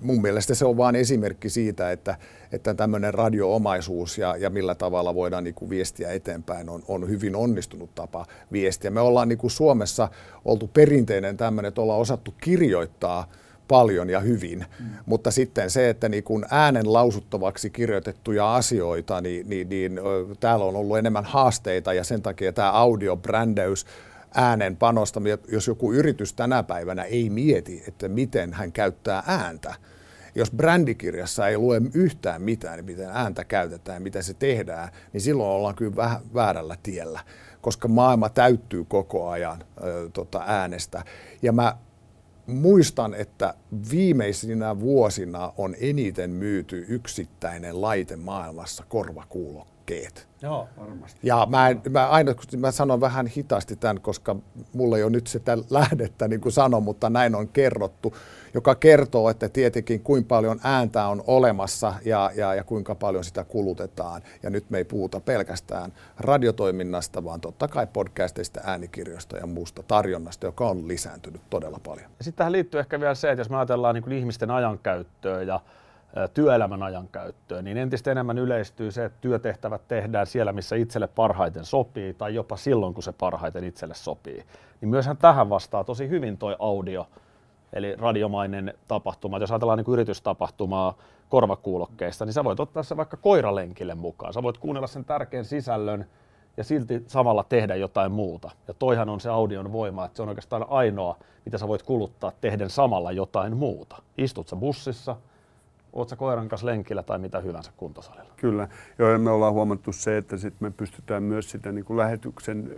[0.00, 2.16] Mun mielestä se on vain esimerkki siitä, että,
[2.52, 7.36] että tämmöinen radioomaisuus ja, ja millä tavalla voidaan niin kuin viestiä eteenpäin on, on hyvin
[7.36, 8.90] onnistunut tapa viestiä.
[8.90, 10.08] Me ollaan niin kuin Suomessa
[10.44, 13.28] oltu perinteinen tämmöinen, että ollaan osattu kirjoittaa
[13.68, 14.86] paljon ja hyvin, mm.
[15.06, 20.00] mutta sitten se, että niin kun äänen lausuttavaksi kirjoitettuja asioita, niin, niin, niin
[20.40, 23.86] täällä on ollut enemmän haasteita ja sen takia tämä audiobrändäys
[24.34, 29.74] äänen panosta, jos joku yritys tänä päivänä ei mieti, että miten hän käyttää ääntä,
[30.34, 35.50] jos brändikirjassa ei lue yhtään mitään, niin miten ääntä käytetään, mitä se tehdään, niin silloin
[35.50, 37.20] ollaan kyllä vähän väärällä tiellä,
[37.60, 41.04] koska maailma täyttyy koko ajan ö, tota äänestä.
[41.42, 41.76] Ja mä
[42.46, 43.54] muistan, että
[43.90, 49.73] viimeisinä vuosina on eniten myyty yksittäinen laite maailmassa, korvakuulokkeet.
[50.42, 51.20] Joo, varmasti.
[51.22, 54.36] Ja mä, mä aina mä sanon vähän hitaasti tämän, koska
[54.72, 58.14] mulla ei ole nyt sitä lähdettä niin kuin sanon, mutta näin on kerrottu,
[58.54, 63.44] joka kertoo, että tietenkin kuinka paljon ääntä on olemassa ja, ja, ja kuinka paljon sitä
[63.44, 64.22] kulutetaan.
[64.42, 70.46] Ja nyt me ei puhuta pelkästään radiotoiminnasta, vaan totta kai podcasteista, äänikirjoista ja muusta tarjonnasta,
[70.46, 72.10] joka on lisääntynyt todella paljon.
[72.18, 75.42] Ja sitten tähän liittyy ehkä vielä se, että jos me ajatellaan niin kuin ihmisten ajankäyttöä
[75.42, 75.60] ja
[76.34, 81.64] työelämän ajan käyttöön, niin entistä enemmän yleistyy se, että työtehtävät tehdään siellä, missä itselle parhaiten
[81.64, 84.44] sopii, tai jopa silloin, kun se parhaiten itselle sopii.
[84.80, 87.06] Niin myöshän tähän vastaa tosi hyvin toi audio,
[87.72, 89.38] eli radiomainen tapahtuma.
[89.38, 90.94] Jos ajatellaan niin yritystapahtumaa
[91.28, 94.32] korvakuulokkeista, niin sä voit ottaa se vaikka koiralenkille mukaan.
[94.32, 96.06] Sä voit kuunnella sen tärkeän sisällön
[96.56, 98.50] ja silti samalla tehdä jotain muuta.
[98.68, 102.32] Ja toihan on se audion voima, että se on oikeastaan ainoa, mitä sä voit kuluttaa
[102.40, 104.02] tehden samalla jotain muuta.
[104.18, 105.16] Istut sä bussissa,
[105.94, 108.30] oot sä koiran kanssa lenkillä tai mitä hyvänsä kuntosalilla.
[108.36, 111.96] Kyllä, joo, ja me ollaan huomattu se, että sit me pystytään myös sitä niin kuin
[111.96, 112.70] lähetyksen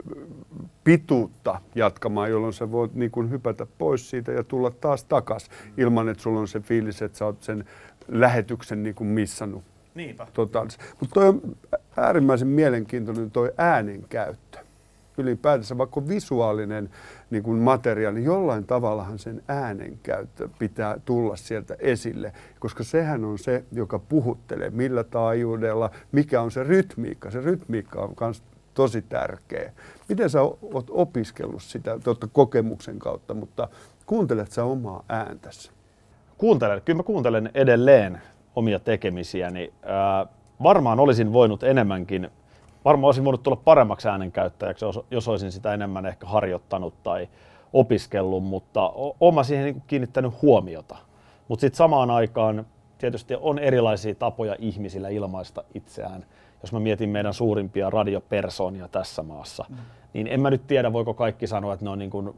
[0.85, 6.09] pituutta jatkamaan, jolloin sä voit niin kuin hypätä pois siitä ja tulla taas takas ilman,
[6.09, 7.65] että sulla on se fiilis, että sä oot sen
[8.09, 9.65] lähetyksen niin kuin missannut.
[9.95, 10.27] Niinpä.
[11.01, 11.57] Mutta toi on
[11.97, 14.66] äärimmäisen mielenkiintoinen toi äänenkäyttö
[15.19, 16.91] ylipäätänsä, vaikka visuaalinen
[17.31, 23.25] niin kuin materiaali, niin jollain tavallahan sen äänen käyttö pitää tulla sieltä esille, koska sehän
[23.25, 27.31] on se, joka puhuttelee, millä taajuudella, mikä on se rytmiikka.
[27.31, 28.43] Se rytmiikka on myös
[28.75, 29.73] tosi tärkeä.
[30.09, 33.69] Miten sä oot opiskellut sitä, totta kokemuksen kautta, mutta
[34.07, 35.71] kuuntelet sä omaa ääntäsi?
[36.39, 38.21] Kuuntelen, kyllä mä kuuntelen edelleen
[38.57, 39.73] omia tekemisiäni.
[39.83, 40.27] Ää,
[40.63, 42.31] varmaan olisin voinut enemmänkin
[42.87, 47.29] varmaan olisin voinut tulla paremmaksi äänenkäyttäjäksi, jos olisin sitä enemmän ehkä harjoittanut tai
[47.73, 50.97] opiskellut, mutta oma siihen niin kiinnittänyt huomiota.
[51.49, 52.67] Mutta sitten samaan aikaan
[52.99, 56.25] tietysti on erilaisia tapoja ihmisillä ilmaista itseään.
[56.63, 59.77] Jos mä mietin meidän suurimpia radiopersonia tässä maassa, mm.
[60.13, 62.35] niin en mä nyt tiedä, voiko kaikki sanoa, että ne on niin kuin,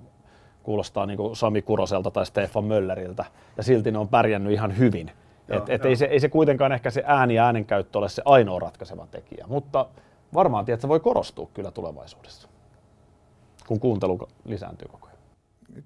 [0.62, 3.24] kuulostaa niin kuin Sami Kuroselta tai Stefan Mölleriltä,
[3.56, 5.10] ja silti ne on pärjännyt ihan hyvin.
[5.48, 8.22] Joo, et, et ei, se, ei se kuitenkaan ehkä se ääni ja äänenkäyttö ole se
[8.24, 9.86] ainoa ratkaiseva tekijä, mutta
[10.34, 12.48] varmaan tiedät, se voi korostua kyllä tulevaisuudessa,
[13.66, 15.18] kun kuuntelu lisääntyy koko ajan.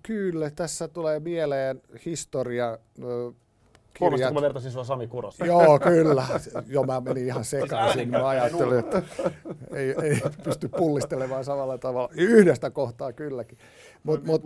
[0.02, 2.78] Kyllä, tässä tulee mieleen historia.
[4.00, 5.46] Huomasitko, kun mä vertasin sinua Sami Kurosta?
[5.46, 6.26] Joo, kyllä.
[6.66, 8.10] Joo, mä menin ihan sekaisin.
[8.10, 9.02] Mä ajattelin, että
[9.72, 12.08] ei, ei pysty pullistelemaan samalla tavalla.
[12.12, 13.58] Yhdestä kohtaa kylläkin.
[14.04, 14.42] Mut, mut,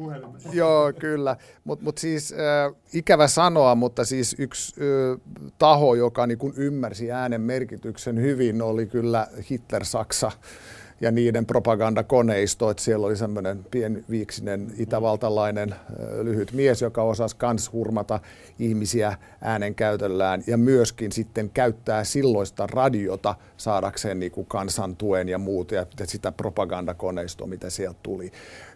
[0.52, 1.36] joo, kyllä.
[1.64, 5.20] Mutta mut siis äh, ikävä sanoa, mutta siis yksi äh,
[5.58, 10.32] taho, joka niin kun ymmärsi äänen merkityksen hyvin, oli kyllä Hitler-Saksa
[11.00, 15.74] ja niiden propagandakoneisto, että siellä oli semmoinen pienviiksinen itävaltalainen
[16.22, 18.20] lyhyt mies, joka osasi kans hurmata
[18.58, 25.72] ihmisiä äänenkäytöllään ja myöskin sitten käyttää silloista radiota saadakseen niin kuin kansan tuen ja muut
[25.72, 28.32] ja sitä propagandakoneistoa, mitä sieltä tuli.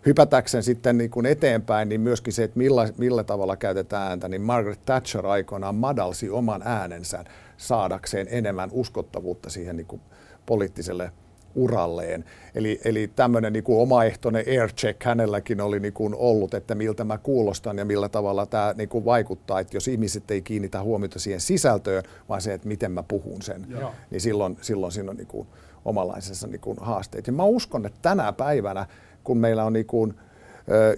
[0.07, 4.43] Hypätäkseen sitten niin kuin eteenpäin, niin myöskin se, että millä, millä tavalla käytetään ääntä, niin
[4.43, 7.25] Margaret Thatcher aikoinaan madalsi oman äänensä
[7.57, 10.03] saadakseen enemmän uskottavuutta siihen niin kuin
[10.47, 11.13] poliittiselle
[11.55, 12.25] uralleen.
[12.55, 17.79] Eli, eli tämmöinen niin omaehtoinen aircheck hänelläkin oli niin kuin ollut, että miltä mä kuulostan
[17.79, 22.03] ja millä tavalla tämä niin kuin vaikuttaa, että jos ihmiset ei kiinnitä huomiota siihen sisältöön,
[22.29, 23.93] vaan se, että miten mä puhun sen, Joo.
[24.11, 25.49] niin silloin, silloin siinä on niin kuin
[25.85, 27.27] omalaisensa niin kuin haasteet.
[27.27, 28.87] Ja mä uskon, että tänä päivänä,
[29.25, 30.15] kun meillä on niin kuin,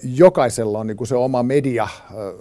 [0.02, 1.88] jokaisella on niin kuin se oma media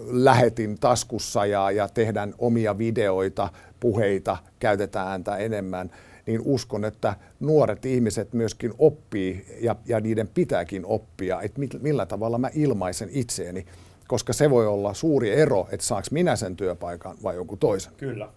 [0.07, 5.91] lähetin taskussa ja, ja tehdään omia videoita, puheita, käytetään ääntä enemmän,
[6.25, 12.37] niin uskon, että nuoret ihmiset myöskin oppii ja, ja niiden pitääkin oppia, että millä tavalla
[12.37, 13.65] mä ilmaisen itseeni,
[14.07, 17.93] koska se voi olla suuri ero, että saaks minä sen työpaikan vai joku toisen.
[17.97, 18.29] Kyllä.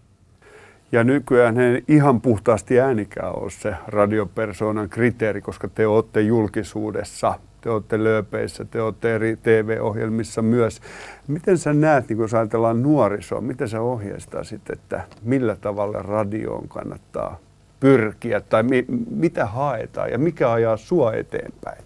[0.92, 1.56] Ja nykyään
[1.88, 8.82] ihan puhtaasti äänikään ole se radiopersonan kriteeri, koska te olette julkisuudessa te olette lööpeissä, te
[8.82, 10.80] olette eri TV-ohjelmissa myös.
[11.28, 16.68] Miten sä näet, niin kun jos ajatellaan nuorisoa, miten sä ohjeistaisit, että millä tavalla radioon
[16.68, 17.38] kannattaa
[17.84, 21.84] pyrkiä tai mi- mitä haetaan ja mikä ajaa sua eteenpäin?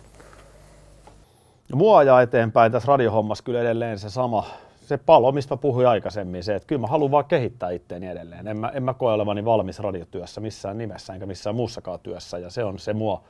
[1.74, 4.46] Mua ajaa eteenpäin tässä radiohommassa kyllä edelleen se sama,
[4.80, 8.48] se palo, mistä puhuin aikaisemmin, se, että kyllä mä haluan vaan kehittää itteeni edelleen.
[8.48, 12.50] En mä, en mä koe olevani valmis radiotyössä missään nimessä enkä missään muussakaan työssä ja
[12.50, 13.22] se on se mua,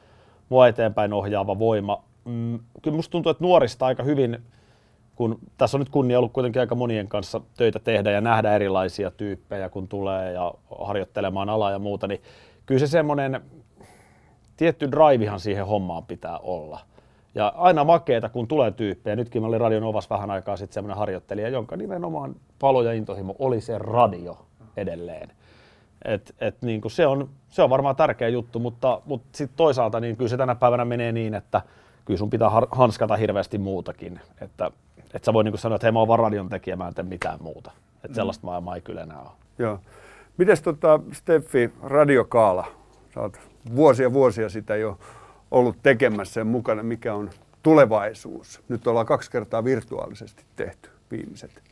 [0.48, 2.04] mua eteenpäin ohjaava voima.
[2.24, 4.38] Mm, kyllä musta tuntuu, että nuorista aika hyvin,
[5.16, 9.10] kun tässä on nyt kunnia ollut kuitenkin aika monien kanssa töitä tehdä ja nähdä erilaisia
[9.10, 12.22] tyyppejä, kun tulee ja harjoittelemaan alaa ja muuta, niin
[12.68, 13.40] kyllä se semmoinen
[14.56, 16.80] tietty drivehan siihen hommaan pitää olla.
[17.34, 19.16] Ja aina makeeta, kun tulee tyyppejä.
[19.16, 23.34] Nytkin mä olin Radion Ovas vähän aikaa sitten semmoinen harjoittelija, jonka nimenomaan palo ja intohimo
[23.38, 25.30] oli se radio edelleen.
[26.04, 30.00] Et, et niin kuin se, on, se on varmaan tärkeä juttu, mutta, mutta sitten toisaalta
[30.00, 31.62] niin kyllä se tänä päivänä menee niin, että
[32.04, 34.20] kyllä sun pitää hanskata hirveästi muutakin.
[34.40, 34.70] Että,
[35.14, 36.94] että sä voi niin kuin sanoa, että hei mä oon vaan radion tekijä, mä en
[36.94, 37.70] tee mitään muuta.
[37.94, 38.14] Että mm.
[38.14, 39.30] sellaista maailmaa ei kyllä enää ole.
[39.58, 39.78] Joo.
[40.38, 42.72] Mites tota, Steffi, radiokaala?
[43.14, 43.38] Sä oot
[43.76, 44.98] vuosia vuosia sitä jo
[45.50, 47.30] ollut tekemässä ja mukana, mikä on
[47.62, 48.60] tulevaisuus.
[48.68, 51.62] Nyt ollaan kaksi kertaa virtuaalisesti tehty viimeiset.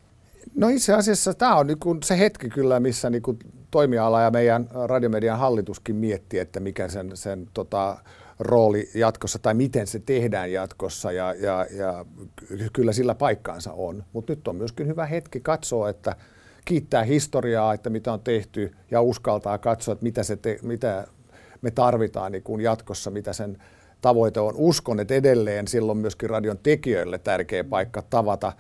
[0.55, 3.22] No itse asiassa tämä on niin se hetki kyllä, missä niin
[3.70, 7.98] toimiala ja meidän radiomedian hallituskin miettii, että mikä sen, sen tota,
[8.38, 12.05] rooli jatkossa tai miten se tehdään jatkossa ja, ja, ja
[12.72, 14.05] kyllä sillä paikkaansa on.
[14.12, 16.16] Mutta nyt on myöskin hyvä hetki katsoa, että
[16.66, 21.07] kiittää historiaa, että mitä on tehty ja uskaltaa katsoa, että mitä, se te, mitä
[21.62, 23.62] me tarvitaan niin kuin jatkossa, mitä sen
[24.00, 24.55] tavoite on.
[24.57, 28.52] Uskon, että edelleen silloin myöskin radion tekijöille tärkeä paikka tavata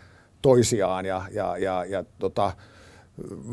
[0.42, 2.52] toisiaan ja, ja, ja, ja tota,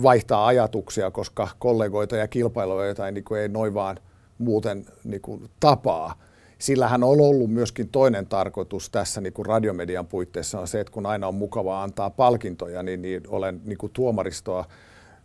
[0.03, 3.97] vaihtaa ajatuksia, koska kollegoita ja kilpailijoita ei, niin kuin, ei noin vaan
[4.37, 6.15] muuten niin kuin, tapaa.
[6.63, 11.05] Sillähän on ollut myöskin toinen tarkoitus tässä niin kuin radiomedian puitteissa on se, että kun
[11.05, 14.65] aina on mukavaa antaa palkintoja, niin, niin olen niin kuin tuomaristoa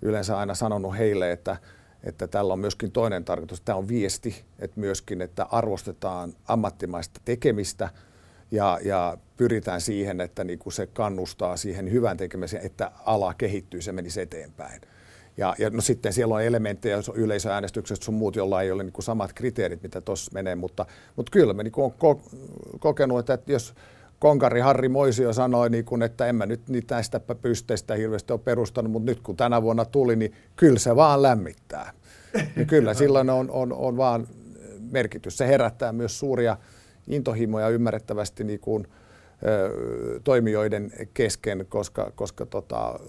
[0.03, 1.57] yleensä aina sanonut heille, että–
[2.05, 3.61] että tällä on myöskin toinen tarkoitus.
[3.61, 7.89] Tämä on viesti, että myöskin, että arvostetaan ammattimaista tekemistä
[8.51, 13.83] ja, ja pyritään siihen, että niin kuin se kannustaa siihen hyvän tekemiseen, että ala kehittyy,
[13.83, 14.81] se menisi eteenpäin.
[15.39, 19.05] Ja, ja no sitten siellä on elementtejä yleisöäänestyksestä sun muut, jolla ei ole niin kuin
[19.05, 22.37] samat kriteerit, mitä tuossa menee, mutta, mutta kyllä mä niin kuin olen ko-
[22.79, 23.75] kokenut, että jos
[24.19, 28.41] konkari Harri Moisio sanoi, niin kun, että en mä nyt niitä näistä pysteistä hirveästi ole
[28.45, 31.93] perustanut, mutta nyt kun tänä vuonna tuli, niin kyllä se vaan lämmittää.
[32.57, 34.29] Niin kyllä silloin on, on, on vaan
[34.91, 35.39] merkitys.
[35.39, 36.57] Se herättää myös suuria
[37.07, 39.08] intohimoja ymmärrettävästi niin kuin, ö,
[40.25, 43.01] toimijoiden kesken, koska, koska tota,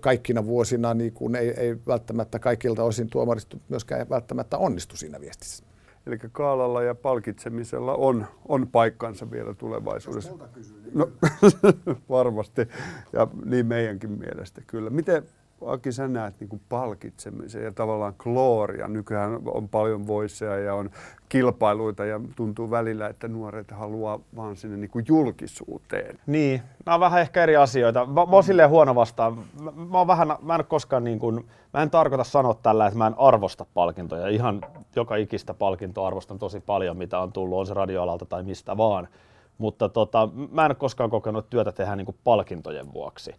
[0.00, 5.64] kaikkina vuosina niin kuin ei, ei välttämättä kaikilta osin tuomaristo myöskään välttämättä onnistu siinä viestissä.
[6.06, 10.32] Eli kaalalla ja palkitsemisella on, on paikkansa vielä tulevaisuudessa.
[10.94, 11.08] No,
[12.08, 12.68] varmasti,
[13.12, 14.90] ja niin meidänkin mielestä kyllä.
[14.90, 15.22] Miten
[15.66, 18.88] Aki, sä näet niin kuin palkitsemisen ja tavallaan klooria.
[18.88, 20.90] Nykyään on paljon voiseja ja on
[21.28, 26.18] kilpailuita ja tuntuu välillä, että nuoret haluaa vaan sinne niin kuin julkisuuteen.
[26.26, 28.06] Niin, nämä on vähän ehkä eri asioita.
[28.06, 29.38] Mä, mä oon silleen huono vastaan.
[29.60, 32.98] Mä, mä, oon vähän, mä en koskaan niin kuin, mä en tarkoita sanoa tällä, että
[32.98, 34.28] mä en arvosta palkintoja.
[34.28, 34.60] Ihan
[34.96, 39.08] joka ikistä palkintoa arvostan tosi paljon, mitä on tullut, on se radioalalta tai mistä vaan.
[39.58, 43.34] Mutta tota, mä en koskaan kokenut, työtä tehdään niin kuin palkintojen vuoksi.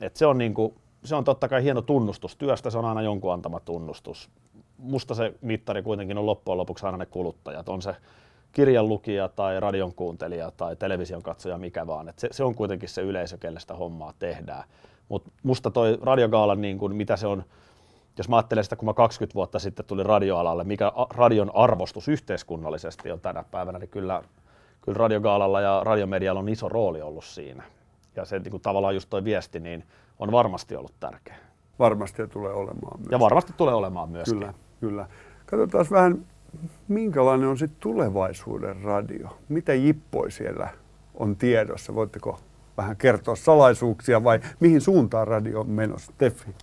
[0.00, 3.02] Et se on niin kuin, se on totta kai hieno tunnustus työstä, se on aina
[3.02, 4.30] jonkun antama tunnustus.
[4.78, 7.96] Musta se mittari kuitenkin on loppujen lopuksi aina ne kuluttajat, on se
[8.52, 12.08] kirjan lukija tai radion kuuntelija tai television katsoja, mikä vaan.
[12.08, 14.64] Et se, se, on kuitenkin se yleisö, kelle sitä hommaa tehdään.
[15.08, 17.44] Mutta musta toi radiogaala, niin kun, mitä se on,
[18.18, 23.10] jos mä ajattelen sitä, kun mä 20 vuotta sitten tuli radioalalle, mikä radion arvostus yhteiskunnallisesti
[23.10, 24.22] on tänä päivänä, niin kyllä,
[24.80, 27.62] kyllä radiogaalalla ja radiomedialla on iso rooli ollut siinä.
[28.16, 29.84] Ja se niin kun tavallaan just toi viesti, niin
[30.18, 31.36] on varmasti ollut tärkeä.
[31.78, 33.10] Varmasti tulee olemaan myös.
[33.10, 34.28] Ja varmasti tulee olemaan myös.
[34.28, 35.06] Kyllä, kyllä.
[35.46, 36.26] Katsotaan vähän,
[36.88, 39.38] minkälainen on sitten tulevaisuuden radio?
[39.48, 40.68] Mitä jippoi siellä
[41.14, 41.94] on tiedossa?
[41.94, 42.38] Voitteko
[42.76, 46.12] vähän kertoa salaisuuksia vai mihin suuntaan radio on menossa?
[46.18, 46.54] Teffi.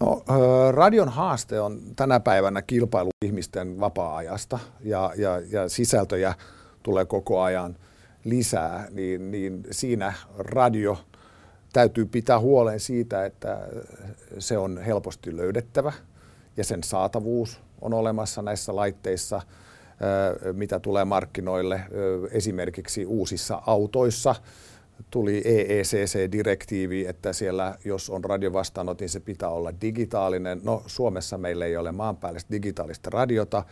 [0.00, 0.22] No,
[0.70, 6.34] radion haaste on tänä päivänä kilpailu ihmisten vapaa-ajasta ja, ja, ja sisältöjä
[6.82, 7.76] tulee koko ajan
[8.24, 10.98] lisää, niin, niin siinä radio–
[11.72, 13.68] täytyy pitää huolen siitä, että
[14.38, 15.92] se on helposti löydettävä
[16.56, 19.42] ja sen saatavuus on olemassa näissä laitteissa,
[20.52, 21.80] mitä tulee markkinoille.
[22.30, 24.34] Esimerkiksi uusissa autoissa
[25.10, 30.60] tuli EECC-direktiivi, että siellä jos on radiovastaanot, niin se pitää olla digitaalinen.
[30.64, 33.64] No Suomessa meillä ei ole maanpäällistä digitaalista radiota.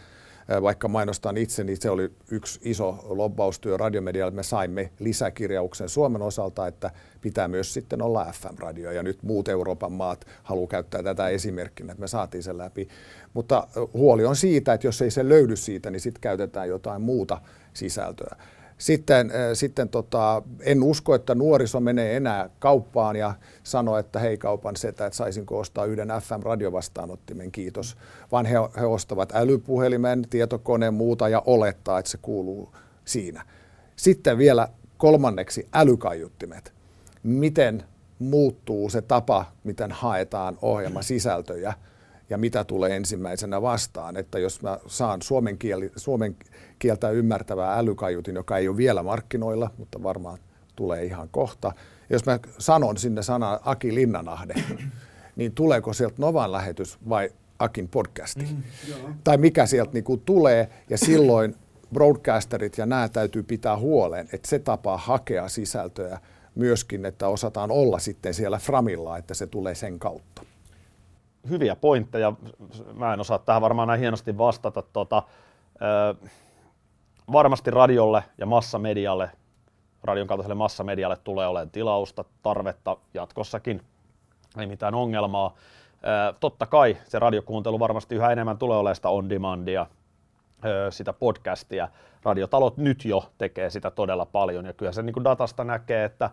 [0.63, 4.35] Vaikka mainostan itse, niin se oli yksi iso lobbaustyö radiomedialle.
[4.35, 9.93] Me saimme lisäkirjauksen Suomen osalta, että pitää myös sitten olla FM-radio, ja nyt muut Euroopan
[9.93, 12.89] maat haluaa käyttää tätä esimerkkinä, että me saatiin sen läpi.
[13.35, 17.41] Mutta huoli on siitä, että jos ei se löydy siitä, niin sitten käytetään jotain muuta
[17.75, 18.37] sisältöä.
[18.81, 24.77] Sitten, sitten tota, en usko, että nuoriso menee enää kauppaan ja sanoo, että hei kaupan
[24.77, 27.97] setä, että saisinko ostaa yhden FM-radiovastaanottimen, kiitos.
[28.33, 33.45] Vaan he, he ostavat älypuhelimen, tietokoneen muuta ja olettaa, että se kuuluu siinä.
[33.97, 36.73] Sitten vielä kolmanneksi älykaiuttimet.
[37.23, 37.85] Miten
[38.19, 41.75] muuttuu se tapa, miten haetaan ohjelmasisältöjä
[42.31, 44.17] ja mitä tulee ensimmäisenä vastaan.
[44.17, 46.37] Että jos mä saan suomen, kieli, suomen
[46.81, 50.39] kieltä ymmärtävää älykaiutin, joka ei ole vielä markkinoilla, mutta varmaan
[50.77, 51.73] tulee ihan kohta.
[51.77, 54.55] Ja jos mä sanon sinne sana Aki Linnanahde,
[55.37, 58.45] niin tuleeko sieltä Novan lähetys vai Akin podcasti?
[58.45, 58.63] Mm,
[59.25, 61.57] tai mikä sieltä niinku tulee, ja silloin
[61.95, 66.19] broadcasterit ja nämä täytyy pitää huolen, että se tapaa hakea sisältöä
[66.55, 70.43] myöskin, että osataan olla sitten siellä framilla, että se tulee sen kautta.
[71.49, 72.33] Hyviä pointteja.
[72.95, 74.83] Mä en osaa tähän varmaan näin hienosti vastata.
[74.83, 75.23] Tota,
[77.33, 79.31] varmasti radiolle ja massamedialle,
[80.05, 83.83] radion kaltaiselle massamedialle tulee olemaan tilausta, tarvetta jatkossakin,
[84.59, 85.55] ei mitään ongelmaa.
[86.41, 89.87] totta kai se radiokuuntelu varmasti yhä enemmän tulee olemaan sitä on-demandia,
[90.91, 91.89] sitä podcastia.
[92.23, 96.31] Radiotalot nyt jo tekee sitä todella paljon ja kyllä se niin kuin datasta näkee, että,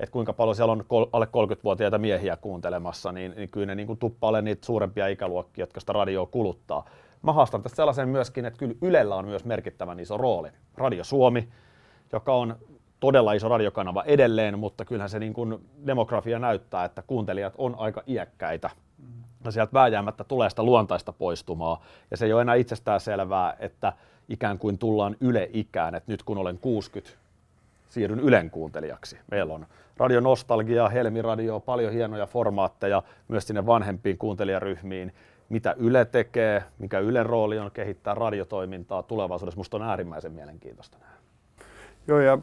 [0.00, 3.98] että kuinka paljon siellä on alle 30-vuotiaita miehiä kuuntelemassa, niin, niin kyllä ne niin kuin
[3.98, 6.84] tuppailee niitä suurempia ikäluokkia, jotka sitä radioa kuluttaa
[7.22, 10.48] mä haastan tästä sellaisen myöskin, että kyllä Ylellä on myös merkittävän iso rooli.
[10.76, 11.48] Radio Suomi,
[12.12, 12.56] joka on
[13.00, 18.02] todella iso radiokanava edelleen, mutta kyllähän se niin kuin demografia näyttää, että kuuntelijat on aika
[18.06, 18.70] iäkkäitä.
[19.44, 21.84] Ja sieltä vääjäämättä tulee sitä luontaista poistumaa.
[22.10, 23.92] Ja se ei ole enää itsestään selvää, että
[24.28, 27.18] ikään kuin tullaan Yle-ikään, että nyt kun olen 60,
[27.88, 29.18] siirryn Ylen kuuntelijaksi.
[29.30, 35.14] Meillä on Radio Nostalgia, Helmi Radio, paljon hienoja formaatteja myös sinne vanhempiin kuuntelijaryhmiin
[35.52, 39.56] mitä Yle tekee, mikä Ylen rooli on kehittää radiotoimintaa tulevaisuudessa.
[39.56, 41.12] Minusta on äärimmäisen mielenkiintoista nähdä.
[42.06, 42.38] Joo, ja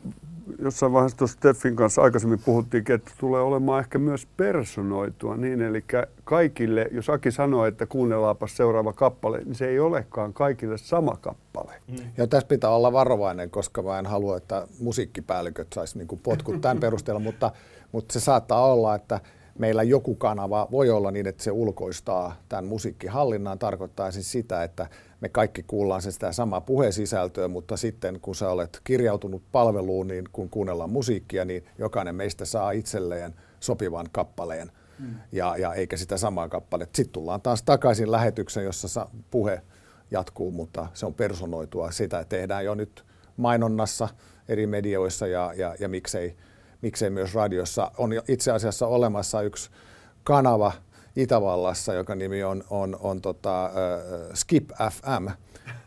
[0.59, 5.85] jossain vaiheessa tuossa Steffin kanssa aikaisemmin puhuttiin, että tulee olemaan ehkä myös personoitua niin, eli
[6.23, 11.73] kaikille, jos Aki sanoo, että kuunnellaanpa seuraava kappale, niin se ei olekaan kaikille sama kappale.
[11.87, 11.95] Mm.
[12.17, 16.79] Ja tässä pitää olla varovainen, koska mä en halua, että musiikkipäälliköt saisi niinku potkut tämän
[16.79, 17.51] perusteella, mutta,
[17.91, 19.19] mutta se saattaa olla, että
[19.59, 23.59] meillä joku kanava voi olla niin, että se ulkoistaa tämän musiikkihallinnan.
[23.59, 24.87] Tarkoittaa siis sitä, että
[25.21, 30.25] me kaikki kuullaan se sitä samaa puhesisältöä, mutta sitten kun sä olet kirjautunut palveluun, niin
[30.31, 34.71] kun kuunnellaan musiikkia, niin jokainen meistä saa itselleen sopivan kappaleen.
[34.99, 35.15] Mm.
[35.31, 36.97] Ja, ja eikä sitä samaa kappaletta.
[36.97, 39.61] Sitten tullaan taas takaisin lähetyksen, jossa puhe
[40.11, 41.91] jatkuu, mutta se on personoitua.
[41.91, 43.05] Sitä tehdään jo nyt
[43.37, 44.07] mainonnassa
[44.47, 46.35] eri medioissa ja, ja, ja miksei
[46.81, 47.91] miksei myös radiossa.
[47.97, 49.69] On itse asiassa olemassa yksi
[50.23, 50.71] kanava
[51.15, 53.71] Itävallassa, joka nimi on, on, on tota,
[54.33, 55.27] Skip FM,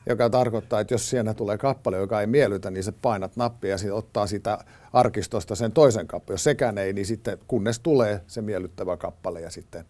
[0.07, 3.79] joka tarkoittaa, että jos siellä tulee kappale, joka ei miellytä, niin se painat nappia ja
[3.79, 4.59] sitten ottaa sitä
[4.93, 6.35] arkistosta sen toisen kappaleen.
[6.35, 9.85] Jos sekään ei, niin sitten kunnes tulee se miellyttävä kappale ja sitten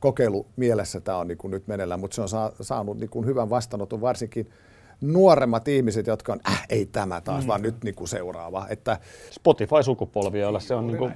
[0.00, 3.50] kokeilu mielessä tämä on niin kuin nyt meneillään, mutta se on saanut niin kuin hyvän
[3.50, 4.50] vastaanoton varsinkin
[5.00, 7.48] nuoremmat ihmiset, jotka on, äh, ei tämä taas, mm.
[7.48, 8.66] vaan nyt niin kuin seuraava.
[8.70, 8.98] Että...
[9.30, 11.12] Spotify-sukupolvi, jolla se on, niin kuin,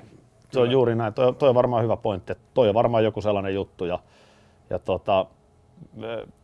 [0.52, 1.14] se on juuri näin.
[1.14, 3.84] Toi, toi on varmaan hyvä pointti, että toi on varmaan joku sellainen juttu.
[3.84, 3.98] Ja,
[4.70, 5.26] ja tota,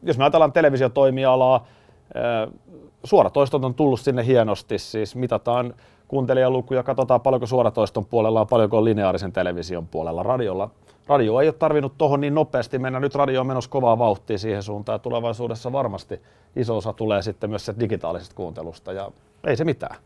[0.03, 1.67] jos me ajatellaan televisiotoimialaa,
[3.05, 5.75] suoratoistot on tullut sinne hienosti, siis mitataan
[6.09, 10.23] kuuntelijalukuja, katsotaan paljonko suoratoiston puolella on, paljonko on lineaarisen television puolella.
[10.23, 10.71] Radiolla
[11.09, 13.01] radio ei ole tarvinnut tuohon niin nopeasti mennä.
[13.01, 16.21] Nyt radio on menossa kovaa vauhtia siihen suuntaan ja tulevaisuudessa varmasti
[16.57, 19.11] iso osa tulee sitten myös digitaalisesta kuuntelusta ja
[19.47, 19.97] ei se mitään.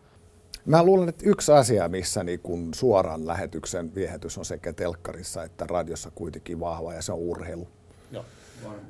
[0.64, 5.66] Mä luulen, että yksi asia, missä niin kun suoran lähetyksen viehätys on sekä telkkarissa että
[5.68, 7.68] radiossa kuitenkin vahva ja se on urheilu.
[8.12, 8.24] Joo,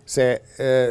[0.06, 0.42] se,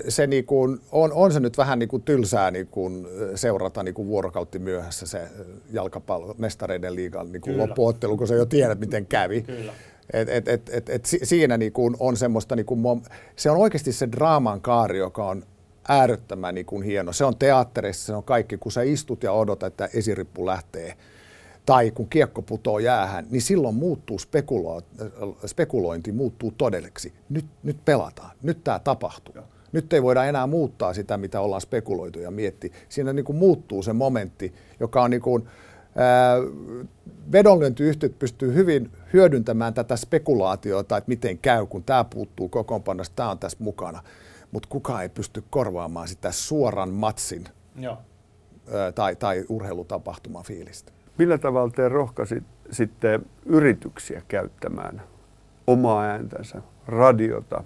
[0.07, 3.93] se niin kuin, on, on se nyt vähän niin kuin tylsää niin kuin seurata niin
[3.93, 5.27] kuin vuorokautti myöhässä se
[5.71, 9.41] jalkapallo, mestareiden liigan niin kuin loppuottelu, kun sä jo tiedät, miten kävi.
[9.41, 9.73] Kyllä.
[10.13, 13.01] Et, et, et, et, et siinä niin kuin on semmoista, niin kuin,
[13.35, 15.43] se on oikeasti se draaman kaari, joka on
[15.89, 17.13] äärettömän niin kuin hieno.
[17.13, 20.93] Se on teatterissa, se on kaikki, kun sä istut ja odotat, että esirippu lähtee,
[21.65, 24.81] tai kun kiekko putoo jäähän, niin silloin muuttuu spekulo,
[25.45, 27.13] spekulointi, muuttuu todelleksi.
[27.29, 29.35] Nyt, nyt pelataan, nyt tämä tapahtuu.
[29.35, 29.45] Joo.
[29.71, 32.71] Nyt ei voida enää muuttaa sitä, mitä ollaan spekuloitu ja mietti.
[32.89, 35.47] Siinä niin kuin muuttuu se momentti, joka on niin kuin,
[37.31, 43.39] vedonlyöntiyhtiöt pystyy hyvin hyödyntämään tätä spekulaatiota, että miten käy, kun tämä puuttuu kokoonpanosta, tämä on
[43.39, 44.03] tässä mukana.
[44.51, 47.43] mutta kukaan ei pysty korvaamaan sitä suoran matsin
[47.75, 47.97] Joo.
[48.95, 50.91] tai, tai urheilutapahtuman fiilistä.
[51.17, 55.01] Millä tavalla te rohkaisit sitten yrityksiä käyttämään
[55.67, 57.63] omaa ääntänsä, radiota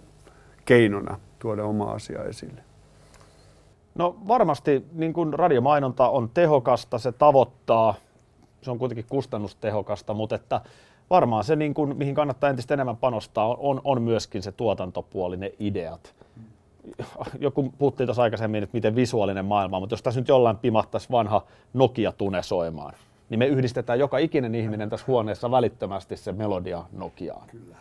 [0.66, 2.64] keinona tuoda oma asia esille?
[3.96, 7.96] No varmasti niin kuin radiomainonta on tehokasta, se tavoittaa,
[8.64, 10.62] se on kuitenkin kustannustehokasta, mutta että
[11.10, 15.52] varmaan se, niin kuin, mihin kannattaa entistä enemmän panostaa, on, on myöskin se tuotantopuoli, ne
[15.60, 16.14] ideat.
[17.40, 21.44] Joku puhuttiin tuossa aikaisemmin, että miten visuaalinen maailma, mutta jos tässä nyt jollain pimahtaisi vanha
[21.74, 22.94] Nokia-tune soimaan,
[23.30, 27.48] niin me yhdistetään joka ikinen ihminen tässä huoneessa välittömästi se melodia Nokiaan.
[27.48, 27.76] Kyllä.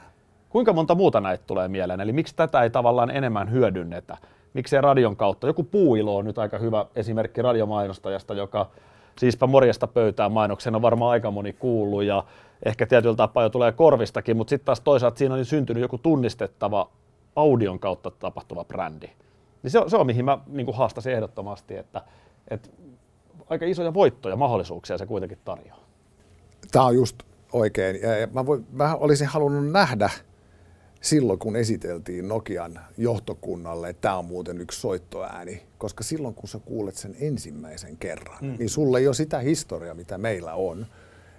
[0.49, 2.01] Kuinka monta muuta näitä tulee mieleen?
[2.01, 4.17] Eli miksi tätä ei tavallaan enemmän hyödynnetä?
[4.55, 5.47] Miksei radion kautta?
[5.47, 8.71] Joku puuilo on nyt aika hyvä esimerkki radiomainostajasta, joka
[9.19, 12.25] siispä morjesta pöytään mainoksena on varmaan aika moni kuullut ja
[12.65, 16.91] ehkä tietyllä tapaa jo tulee korvistakin, mutta sitten taas toisaalta siinä on syntynyt joku tunnistettava
[17.37, 19.11] audion kautta tapahtuva brändi.
[19.63, 22.03] Niin se, on, se on mihin mä niin haastasin ehdottomasti, että,
[22.49, 22.69] että
[23.51, 25.81] aika isoja voittoja, mahdollisuuksia se kuitenkin tarjoaa.
[26.73, 27.17] Tämä on just
[27.53, 28.01] oikein.
[28.21, 30.11] Ja mä, voin, mä olisin halunnut nähdä
[31.03, 36.59] silloin, kun esiteltiin Nokian johtokunnalle, että tämä on muuten yksi soittoääni, koska silloin, kun sä
[36.59, 38.57] kuulet sen ensimmäisen kerran, mm.
[38.59, 40.87] niin sulle ei ole sitä historiaa, mitä meillä on,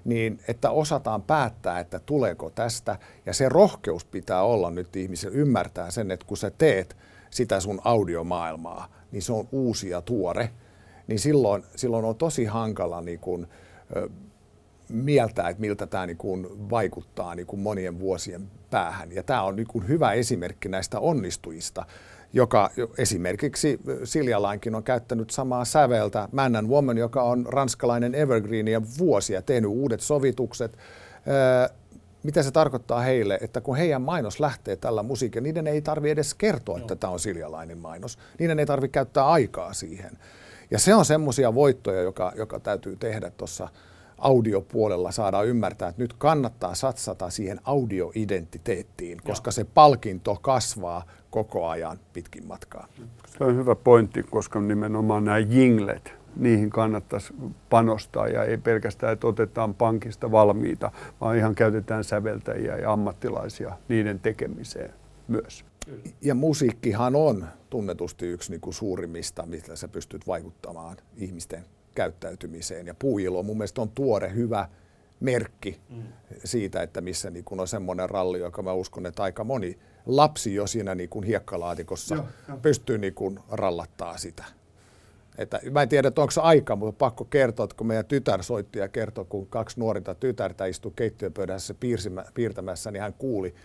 [0.05, 5.91] niin että osataan päättää, että tuleeko tästä, ja se rohkeus pitää olla nyt ihmisillä ymmärtää
[5.91, 6.97] sen, että kun sä teet
[7.29, 10.49] sitä sun audiomaailmaa, niin se on uusi ja tuore,
[11.07, 13.47] niin silloin, silloin on tosi hankala niin kun,
[14.93, 19.11] ö, mieltää, että miltä tämä niin kun vaikuttaa niin kun monien vuosien päähän.
[19.11, 21.85] Ja tämä on niin kun hyvä esimerkki näistä onnistujista,
[22.33, 26.29] joka esimerkiksi Siljalainkin on käyttänyt samaa säveltä.
[26.31, 30.77] Man and Woman, joka on ranskalainen evergreen ja vuosia tehnyt uudet sovitukset.
[32.23, 36.33] mitä se tarkoittaa heille, että kun heidän mainos lähtee tällä musiikilla, niiden ei tarvi edes
[36.33, 38.17] kertoa, että tämä on Siljalainen mainos.
[38.39, 40.17] Niiden ei tarvitse käyttää aikaa siihen.
[40.71, 43.69] Ja se on semmoisia voittoja, joka, joka täytyy tehdä tuossa
[44.17, 51.99] audiopuolella saada ymmärtää, että nyt kannattaa satsata siihen audioidentiteettiin, koska se palkinto kasvaa koko ajan
[52.13, 52.87] pitkin matkaa.
[53.37, 57.33] Se on hyvä pointti, koska nimenomaan nämä jinglet, niihin kannattaisi
[57.69, 60.91] panostaa ja ei pelkästään, että otetaan pankista valmiita,
[61.21, 64.93] vaan ihan käytetään säveltäjiä ja ammattilaisia niiden tekemiseen
[65.27, 65.65] myös.
[66.21, 71.65] Ja musiikkihan on tunnetusti yksi niin kuin suurimmista, mistä sä pystyt vaikuttamaan ihmisten
[71.95, 72.87] käyttäytymiseen.
[72.87, 74.67] Ja puuilo mun mielestä on tuore, hyvä
[75.19, 76.03] merkki mm.
[76.43, 80.55] siitä, että missä niin kun on semmoinen ralli, joka mä uskon, että aika moni lapsi
[80.55, 82.57] jo siinä niin kuin hiekkalaatikossa joo, jo.
[82.57, 84.43] pystyy niin kuin rallattaa sitä.
[85.37, 88.43] Että, mä en tiedä, että onko se aika, mutta pakko kertoa, että kun meidän tytär
[88.43, 91.75] soitti ja kertoi, kun kaksi nuorinta tytärtä istui keittiöpöydässä
[92.33, 93.55] piirtämässä, niin hän kuuli,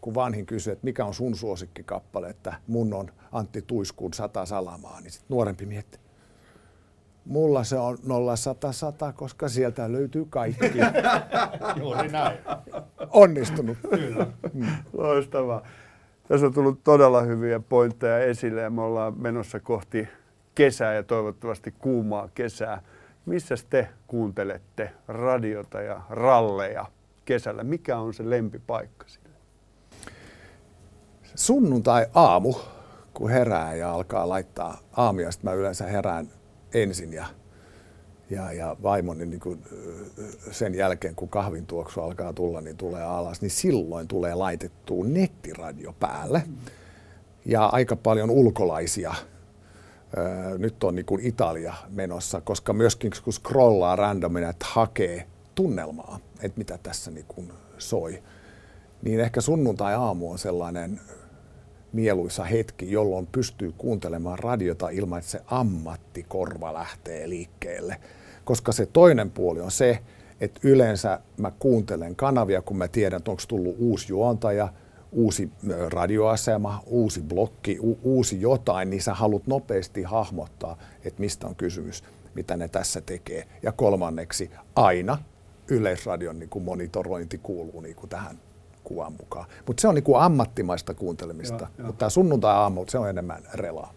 [0.00, 5.00] kun vanhin kysyi, että mikä on sun suosikkikappale, että mun on Antti Tuiskuun sata salamaa,
[5.00, 5.98] niin sitten nuorempi mietti,
[7.24, 7.98] Mulla se on
[8.36, 10.78] 0100 100, koska sieltä löytyy kaikki.
[11.80, 12.38] Juuri näin.
[13.10, 13.78] Onnistunut.
[13.90, 14.26] Kyllä.
[14.52, 14.66] Mm.
[14.92, 15.62] Loistavaa.
[16.28, 20.08] Tässä on tullut todella hyviä pointteja esille ja me ollaan menossa kohti
[20.54, 22.82] kesää ja toivottavasti kuumaa kesää.
[23.26, 26.86] Missä te kuuntelette radiota ja ralleja
[27.24, 27.64] kesällä?
[27.64, 29.28] Mikä on se lempipaikka sille?
[31.34, 32.54] Sunnuntai aamu,
[33.14, 36.28] kun herää ja alkaa laittaa aamia, sitten mä yleensä herään
[36.74, 37.26] ensin ja,
[38.30, 39.62] ja, ja vaimoni niin kuin
[40.50, 45.94] sen jälkeen, kun kahvin tuoksu alkaa tulla, niin tulee alas, niin silloin tulee laitettua nettiradio
[46.00, 46.42] päälle.
[47.46, 49.14] Ja aika paljon ulkolaisia
[50.58, 56.58] nyt on niin kuin Italia menossa, koska myöskin kun scrollaa randomina, että hakee tunnelmaa, että
[56.58, 58.22] mitä tässä niin kuin soi,
[59.02, 61.00] niin ehkä sunnuntai-aamu on sellainen
[61.94, 67.96] mieluisa hetki, jolloin pystyy kuuntelemaan radiota ilman, että se ammattikorva lähtee liikkeelle.
[68.44, 69.98] Koska se toinen puoli on se,
[70.40, 74.68] että yleensä mä kuuntelen kanavia, kun mä tiedän, että onko tullut uusi juontaja,
[75.12, 75.50] uusi
[75.88, 82.04] radioasema, uusi blokki, u- uusi jotain, niin sä haluat nopeasti hahmottaa, että mistä on kysymys,
[82.34, 83.46] mitä ne tässä tekee.
[83.62, 85.18] Ja kolmanneksi, aina
[85.68, 88.38] Yleisradion niin kuin monitorointi kuuluu niin kuin tähän
[88.84, 89.46] kuvan mukaan.
[89.66, 93.92] Mutta se on niin kuin ammattimaista kuuntelemista, mutta tämä sunnuntai-aamu, se on enemmän relaa.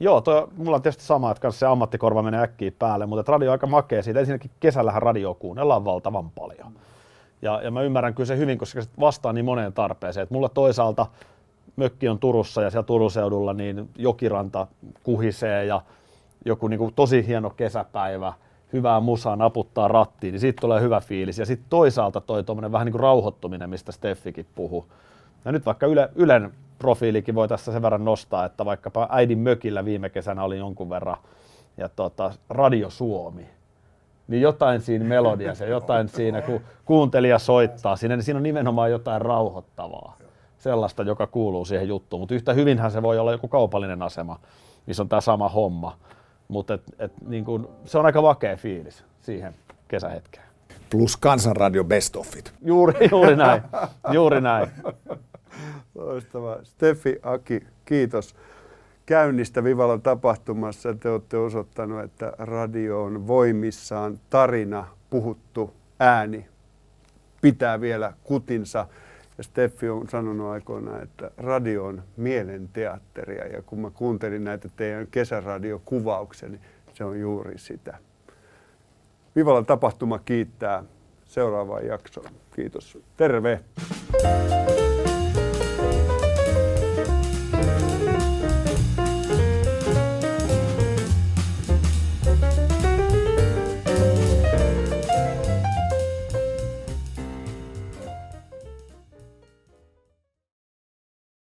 [0.00, 3.52] Joo, toi, mulla on tietysti sama, että se ammattikorva menee äkkiä päälle, mutta radio on
[3.52, 4.20] aika makea siitä.
[4.20, 6.72] Ensinnäkin kesällähän radio kuunnellaan valtavan paljon.
[7.42, 10.24] Ja, ja mä ymmärrän kyllä se hyvin, koska se vastaa niin moneen tarpeeseen.
[10.24, 11.06] Et mulla toisaalta
[11.76, 14.66] mökki on Turussa ja siellä Turun seudulla niin jokiranta
[15.02, 15.82] kuhisee ja
[16.44, 18.32] joku niin kuin tosi hieno kesäpäivä–
[18.72, 21.38] hyvää musaa, naputtaa rattiin, niin siitä tulee hyvä fiilis.
[21.38, 24.86] Ja sitten toisaalta toi tuommoinen vähän niin kuin rauhoittuminen, mistä Steffikin puhuu.
[25.44, 29.84] Ja nyt vaikka Yle, Ylen profiilikin voi tässä sen verran nostaa, että vaikkapa äidin mökillä
[29.84, 31.16] viime kesänä oli jonkun verran
[31.76, 33.46] ja tota, Radio Suomi,
[34.28, 38.90] niin jotain siinä melodiassa ja jotain siinä, kun kuuntelija soittaa siinä, niin siinä on nimenomaan
[38.90, 40.16] jotain rauhoittavaa.
[40.58, 42.22] Sellaista, joka kuuluu siihen juttuun.
[42.22, 44.38] Mutta yhtä hyvinhän se voi olla joku kaupallinen asema,
[44.86, 45.96] missä on tämä sama homma.
[46.48, 49.54] Mutta et, et, niin kun, se on aika vakea fiilis siihen
[49.88, 50.46] kesähetkeen.
[50.90, 52.52] Plus Kansanradio Best Offit.
[52.62, 53.62] Juuri, juuri näin.
[54.12, 54.68] Juuri näin.
[55.94, 56.64] Loistavaa.
[56.64, 58.34] Steffi, Aki, kiitos
[59.06, 60.94] käynnistä Vivalan tapahtumassa.
[60.94, 66.46] Te olette osoittanut, että radio on voimissaan, tarina, puhuttu ääni
[67.40, 68.86] pitää vielä kutinsa.
[69.38, 73.46] Ja Steffi on sanonut aikoinaan, että radio on mielenteatteria.
[73.46, 76.60] Ja kun mä kuuntelin näitä teidän kesäradiokuvauksia, niin
[76.94, 77.98] se on juuri sitä.
[79.36, 80.84] Vivalan tapahtuma kiittää
[81.24, 82.30] seuraavaan jaksoon.
[82.56, 82.98] Kiitos.
[83.16, 83.60] Terve!